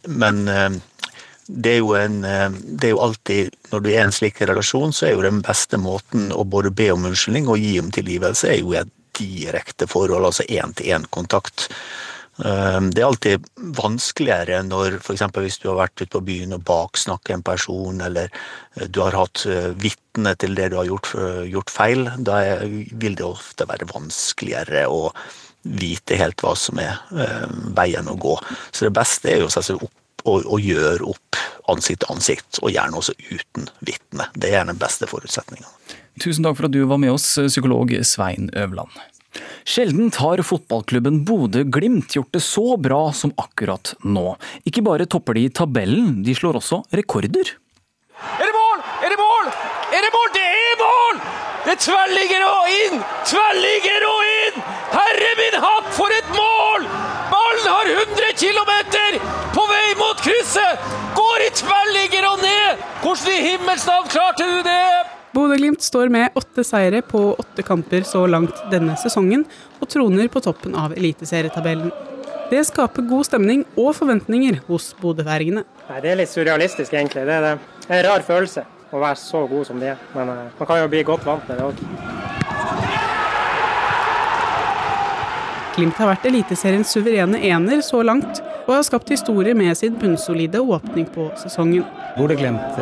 [0.08, 0.44] Men
[1.48, 4.94] det er, jo en, det er jo alltid Når du er i en slik relasjon,
[4.94, 8.52] så er jo den beste måten å både be om unnskyldning og gi om tilgivelse,
[8.52, 11.68] er jo i et direkte forhold, altså én-til-én-kontakt.
[12.34, 13.44] Det er alltid
[13.78, 15.22] vanskeligere når f.eks.
[15.38, 18.32] hvis du har vært ute på byen og baksnakket en person, eller
[18.90, 19.44] du har hatt
[19.78, 21.12] vitne til det du har gjort,
[21.46, 22.10] gjort feil.
[22.18, 25.12] Da vil det ofte være vanskeligere å
[25.64, 27.00] vite helt hva som er
[27.76, 28.38] veien å gå.
[28.72, 30.46] Så det beste er jo å opp og,
[31.08, 31.40] opp
[31.72, 34.28] ansikt til ansikt, og gjerne også uten vitne.
[34.36, 35.68] Det er den beste forutsetninga.
[36.22, 38.92] Tusen takk for at du var med oss, psykolog Svein Øvland.
[39.66, 44.36] Sjelden har fotballklubben Bodø-Glimt gjort det så bra som akkurat nå.
[44.70, 47.56] Ikke bare topper de tabellen, de slår også rekorder.
[48.38, 48.86] Er det mål?
[49.02, 49.52] Er det mål?
[49.90, 50.30] Er det mål?
[50.36, 51.53] Det er mål!
[51.64, 52.98] Det tverrligger og inn!
[53.24, 54.64] Tverrligger og inn!
[54.92, 56.88] Herre min hatt, for et mål!
[57.32, 58.72] Ballen har 100 km
[59.56, 60.90] på vei mot krysset!
[61.16, 62.84] Går i tverrligger og ned!
[63.06, 64.90] Hvordan i himmels navn klarte du det?
[65.34, 69.48] Bodø-Glimt står med åtte seire på åtte kamper så langt denne sesongen,
[69.80, 71.96] og troner på toppen av eliteserietabellen.
[72.52, 75.64] Det skaper god stemning og forventninger hos bodøværingene.
[76.04, 77.24] Det er litt surrealistisk, egentlig.
[77.24, 77.84] Det er, det.
[77.88, 80.02] det er en rar følelse å være så god som de er.
[80.14, 81.76] Men uh, man kan jo bli godt vant med det òg.
[85.74, 90.62] Glimt har vært Eliteseriens suverene ener så langt, og har skapt historie med sin bunnsolide
[90.62, 91.88] åpning på sesongen.
[92.18, 92.78] Bodø-Glimt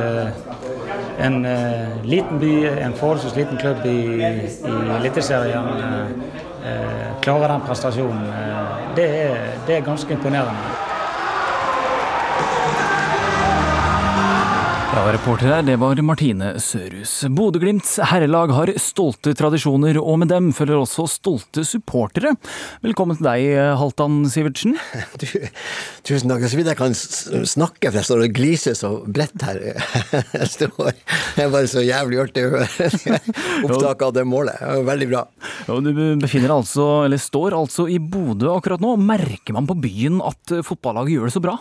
[1.21, 2.51] en uh, liten by,
[2.81, 5.67] en forholdsvis liten klubb i, i Eliteserien,
[7.21, 8.25] klarer den prestasjonen.
[8.95, 10.80] Det er, det, er, ganske imponerende.
[15.01, 17.23] Ja, Reporter her, det var Martine Sørhus.
[17.33, 22.35] Bodø-Glimts herrelag har stolte tradisjoner, og med dem følger også stolte supportere.
[22.85, 23.47] Velkommen til deg,
[23.81, 24.77] Haltan Sivertsen.
[25.17, 25.25] Du,
[26.05, 26.45] tusen takk.
[26.45, 29.63] Så vidt jeg kan snakke, for jeg står og gliser så bredt her.
[30.37, 33.19] Jeg står Jeg er bare så jævlig artig å høre
[33.65, 34.61] opptak av det målet.
[34.61, 35.25] Det veldig bra.
[35.65, 38.99] Ja, du befinner altså, eller står altså i Bodø akkurat nå.
[39.01, 41.57] Merker man på byen at fotballaget gjør det så bra?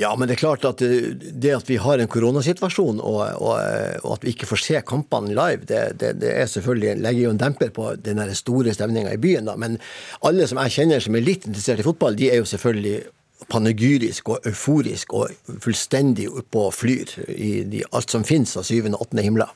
[0.00, 3.54] Ja, men det er klart at eh, det at vi har en koronasituasjon og, og,
[3.60, 7.34] eh, og at vi ikke får se kampene live, det, det, det er legger jo
[7.34, 9.48] en demper på den store stemninga i byen.
[9.50, 9.56] Da.
[9.56, 9.78] Men
[10.22, 13.02] alle som jeg kjenner som er litt interessert i fotball, de er jo selvfølgelig
[13.50, 18.98] panegyrisk og euforisk og fullstendig oppe og flyr i de, alt som finnes av syvende
[18.98, 19.52] og åttende himler.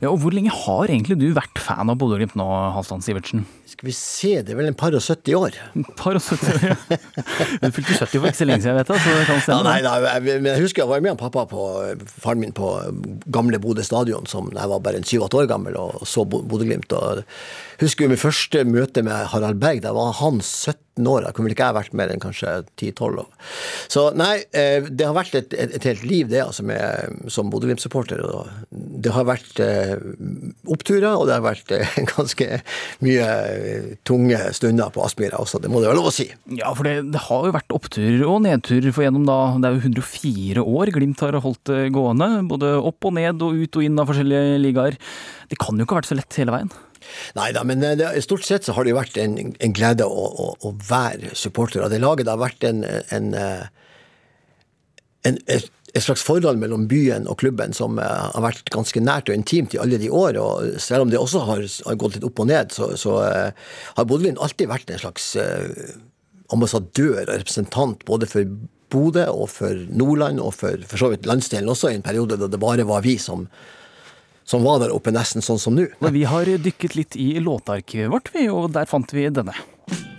[0.00, 2.46] Ja, og Hvor lenge har egentlig du vært fan av Bodø-Glimt nå,
[2.76, 3.44] Halvdan Sivertsen?
[3.76, 5.56] Skal vi se, det er vel en par og 70 år.
[6.00, 6.76] Par og 70 år, ja.
[7.60, 9.02] Du fylte 70 for ikke så lenge siden, vet jeg.
[9.04, 9.96] så det kan Ja, nei, nei,
[10.30, 11.66] jeg, jeg husker jeg var med han pappa på
[12.24, 12.70] faren min på
[13.36, 16.40] gamle Bodø stadion som da jeg var bare en 7-8 år gammel og så Bo-
[16.48, 16.88] Bodø-Glimt.
[17.82, 19.82] Husker jo mitt første møte med Harald Berg.
[19.84, 21.26] Da var han 17 år.
[21.26, 23.26] Da kunne vel ikke jeg vært mer enn kanskje 10-12 år.
[23.92, 27.52] Så nei, eh, det har vært et, et, et helt liv, det, altså, med, som
[27.52, 28.22] Bodø-Glimt-supporter.
[28.72, 29.92] Det har vært eh,
[30.72, 32.48] oppturer, og det har vært eh, ganske
[33.04, 33.28] mye
[34.06, 35.60] tunge stunder på Aspmyra også.
[35.62, 36.28] Det må det være lov å si.
[36.58, 39.78] Ja, for det, det har jo vært opptur og nedtur for gjennom da, det er
[39.78, 42.30] jo 104 år Glimt har holdt det gående.
[42.50, 44.98] Både opp og ned og ut og inn av forskjellige ligaer.
[45.50, 46.74] Det kan jo ikke ha vært så lett hele veien.
[47.36, 50.06] Nei da, men eh, det, stort sett så har det jo vært en, en glede
[50.06, 52.26] å, å, å være supporter av det laget.
[52.26, 52.82] Det har vært en,
[53.14, 53.66] en, eh,
[55.28, 55.40] en,
[55.92, 59.76] et, slags forhold mellom byen og klubben som eh, har vært ganske nært og intimt
[59.76, 60.38] i alle de år.
[60.40, 63.68] og Selv om det også har, har gått litt opp og ned, så, så eh,
[63.96, 65.94] har Bodø-Glimt alltid vært en slags eh,
[66.54, 68.56] ambassadør og representant både for
[68.92, 72.50] Bodø og for Nordland og for, for så vidt landsdelen også, i en periode da
[72.50, 73.48] det bare var vi som,
[74.46, 75.86] som var der oppe, nesten sånn som nå.
[76.14, 79.54] Vi har dykket litt i låtarkivet vårt, vi, og der fant vi denne.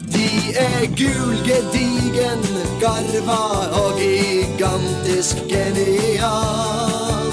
[0.08, 0.28] De
[0.60, 2.44] er gul, gedigen,
[2.82, 3.42] garva
[3.82, 7.32] og gigantisk genial.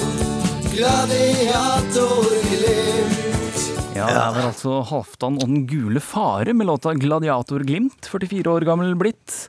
[0.74, 3.60] Gladiatorglimt.
[3.94, 8.60] Ja, det er altså Halvdan og den gule fare med låta 'Gladiator Glimt', 44 år
[8.66, 9.48] gammel blitt.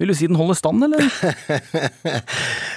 [0.00, 1.04] Vil du si den holder stand, eller?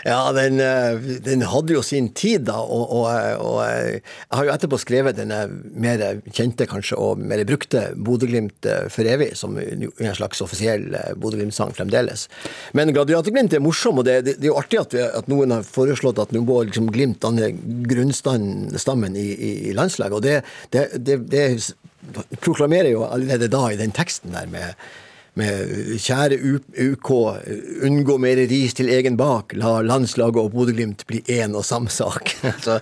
[0.03, 3.05] Ja, den, eh, den hadde jo sin tid, da, og, og,
[3.39, 4.01] og jeg
[4.36, 5.38] har jo etterpå skrevet denne
[5.80, 6.01] mer
[6.36, 11.71] kjente kanskje, og mer brukte Bodø-Glimt eh, for evig, som en slags offisiell eh, Bodø-Glimt-sang
[11.78, 12.26] fremdeles.
[12.76, 15.55] Men Gladiatorglimt er morsom, og det, det, det er jo artig at, vi, at noen
[15.55, 17.53] har foreslått at nå må liksom Glimt danne
[17.88, 20.28] grunnstammen i, i, i landslaget, og
[20.76, 21.47] det, det
[22.43, 24.76] proklamerer jo allerede da i den teksten der med
[25.39, 26.38] med kjære
[26.91, 27.09] UK,
[27.88, 32.36] unngå mer ris til egen bak, la landslaget og Bodø-Glimt bli én og samme sak.
[32.65, 32.79] Så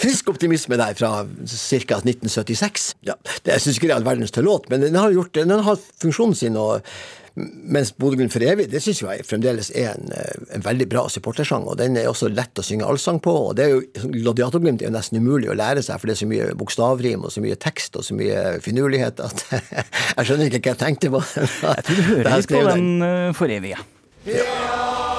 [0.00, 2.00] frisk optimisme der fra ca.
[2.02, 2.94] 1976.
[3.06, 5.34] Ja, det, jeg syns ikke det er all verdens til låt, men den har gjort,
[5.34, 6.56] den har funksjonen sin.
[6.56, 6.82] og
[7.34, 11.66] mens Bodø-Glimt for evig, det syns jeg fremdeles er en, eh, en veldig bra supportersang.
[11.66, 13.34] Og den er også lett å synge allsang på.
[13.48, 16.22] og det er jo, Gladiatorglimt er jo nesten umulig å lære seg, for det er
[16.22, 19.44] så mye bokstavrim og så mye tekst og så mye finurlighet at
[20.16, 21.24] jeg skjønner ikke hva jeg tenkte på.
[21.34, 23.82] Jeg tror du hører litt på den eh, for evige.
[24.24, 25.13] Ja,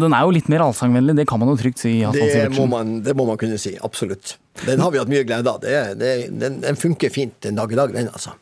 [0.00, 1.98] den er jo litt mer allsangvennlig, det kan man jo trygt si.
[2.16, 4.36] Det må, man, det må man kunne si, absolutt.
[4.64, 5.60] Den har vi hatt mye glede av.
[5.62, 8.34] Det, det, den, den funker fint den dag i dag, den, altså.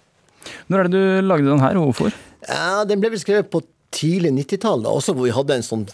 [0.71, 2.17] Når er det du lagde den her, og hvorfor?
[2.49, 3.63] Ja, Den ble vel skrevet på
[3.93, 5.85] tidlig 90-tall, også hvor vi hadde en sånn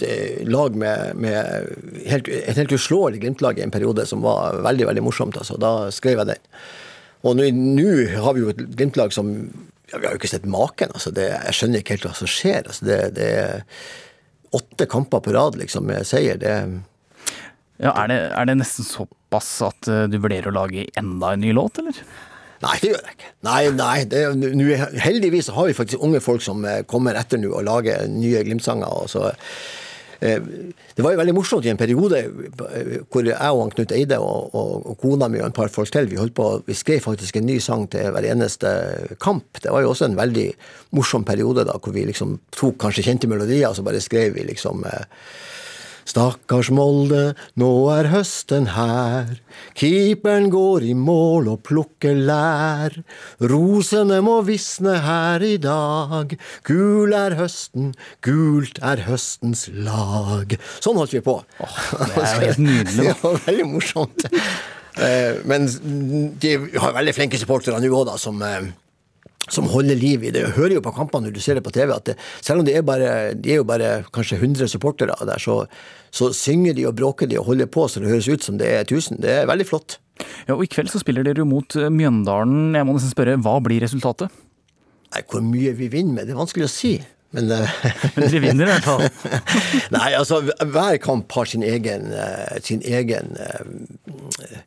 [0.49, 5.05] lag med, med helt, et helt uslåelig Glimt-lag i en periode som var veldig veldig
[5.05, 5.39] morsomt.
[5.41, 5.59] altså.
[5.61, 6.45] Da skrev jeg den.
[7.27, 7.89] Og nå
[8.23, 9.33] har vi jo et Glimt-lag som
[9.89, 10.93] ja, Vi har jo ikke sett maken.
[10.95, 11.11] altså.
[11.15, 12.69] Det, jeg skjønner ikke helt hva som skjer.
[12.69, 12.87] altså.
[12.87, 13.31] Det, det
[14.57, 16.39] åtte kamper på rad liksom, med seier.
[16.41, 16.55] det
[17.79, 21.41] Ja, er det, er det nesten såpass at eh, du vurderer å lage enda en
[21.45, 22.01] ny låt, eller?
[22.65, 23.29] Nei, det gjør jeg ikke.
[23.47, 27.53] Nei, nei, det, er- heldigvis har vi faktisk unge folk som eh, kommer etter nå
[27.55, 29.07] og lager nye Glimt-sanger.
[30.21, 30.41] Eh,
[30.95, 34.55] Det var jo veldig morsomt i en periode eh, hvor jeg og Knut Eide og,
[34.55, 37.47] og, og kona mi og en par folk til, vi på, vi skrev faktisk en
[37.47, 38.71] ny sang til hver eneste
[39.21, 39.63] kamp.
[39.63, 40.49] Det var jo også en veldig
[40.97, 44.47] morsom periode da, hvor vi liksom tok kanskje kjente melodier, og så bare skrev vi
[44.49, 45.07] liksom eh,
[46.09, 49.35] Stakkars Molde, nå er høsten her.
[49.77, 52.97] Keeperen går i mål og plukker lær.
[53.53, 56.33] Rosene må visne her i dag.
[56.69, 57.93] Gul er høsten,
[58.25, 60.57] gult er høstens lag.
[60.81, 61.37] Sånn holdt vi på.
[61.61, 63.09] det er jo helt nydelig.
[63.13, 64.29] Det var veldig morsomt.
[64.99, 65.69] Eh, Men
[66.41, 68.71] de har veldig flinke supportere nå òg, da, som eh,
[69.55, 70.45] som holder liv i det.
[70.47, 72.69] Jeg hører jo på kampene når du ser det på TV, at det, selv om
[72.69, 75.61] det er bare, de er jo bare kanskje 100 supportere der, så,
[76.15, 78.69] så synger de og bråker de og holder på så det høres ut som det
[78.69, 79.23] er 1000.
[79.25, 79.99] Det er veldig flott.
[80.49, 82.75] Ja, og I kveld så spiller dere jo mot eh, Mjøndalen.
[82.77, 84.33] Jeg må nesten spørre, hva blir resultatet?
[85.15, 86.99] Nei, Hvor mye vi vinner med, det er vanskelig å si.
[87.31, 87.71] Men, eh,
[88.15, 89.05] Men dere vinner i hvert fall.
[89.97, 94.63] Nei, altså hver kamp har sin egen, eh, sin egen eh,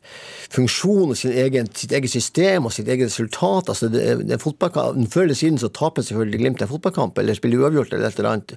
[0.52, 3.72] funksjon sin egen, sitt eget system og sitt eget resultat.
[3.72, 7.92] Altså, det, det Før eller siden så taper selvfølgelig Glimt en fotballkamp eller spiller uavgjort
[7.92, 8.54] eller et eller annet.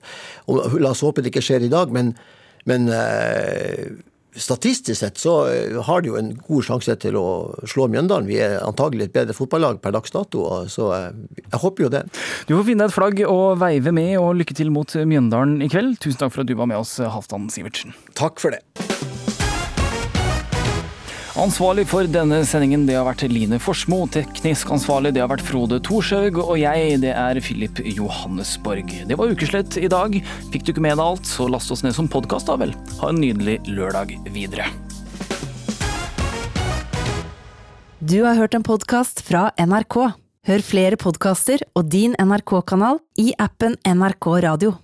[0.47, 2.13] Og la oss håpe det ikke skjer i dag, men,
[2.69, 2.87] men
[4.35, 7.27] statistisk sett så eh, har de jo en god sjanse til å
[7.67, 8.29] slå Mjøndalen.
[8.29, 11.09] Vi er antagelig et bedre fotballag per dags dato, så eh,
[11.43, 12.03] jeg håper jo det.
[12.49, 15.99] Du får finne et flagg å veive med, og lykke til mot Mjøndalen i kveld.
[16.03, 17.95] Tusen takk for at du var med oss, Halvdan Sivertsen.
[18.17, 18.63] Takk for det.
[21.35, 24.05] Ansvarlig for denne sendingen det har vært Line Forsmo.
[24.07, 26.37] Teknisk ansvarlig det har vært Frode Thorshaug.
[26.39, 28.93] Og jeg, det er Filip Johannesborg.
[29.09, 30.15] Det var ukeslett i dag.
[30.53, 32.71] Fikk du ikke med deg alt, så last oss ned som podkast, da vel.
[33.01, 34.69] Ha en nydelig lørdag videre.
[37.99, 39.99] Du har hørt en podkast fra NRK.
[40.47, 44.77] Hør flere podkaster og din NRK-kanal i appen NRK Radio.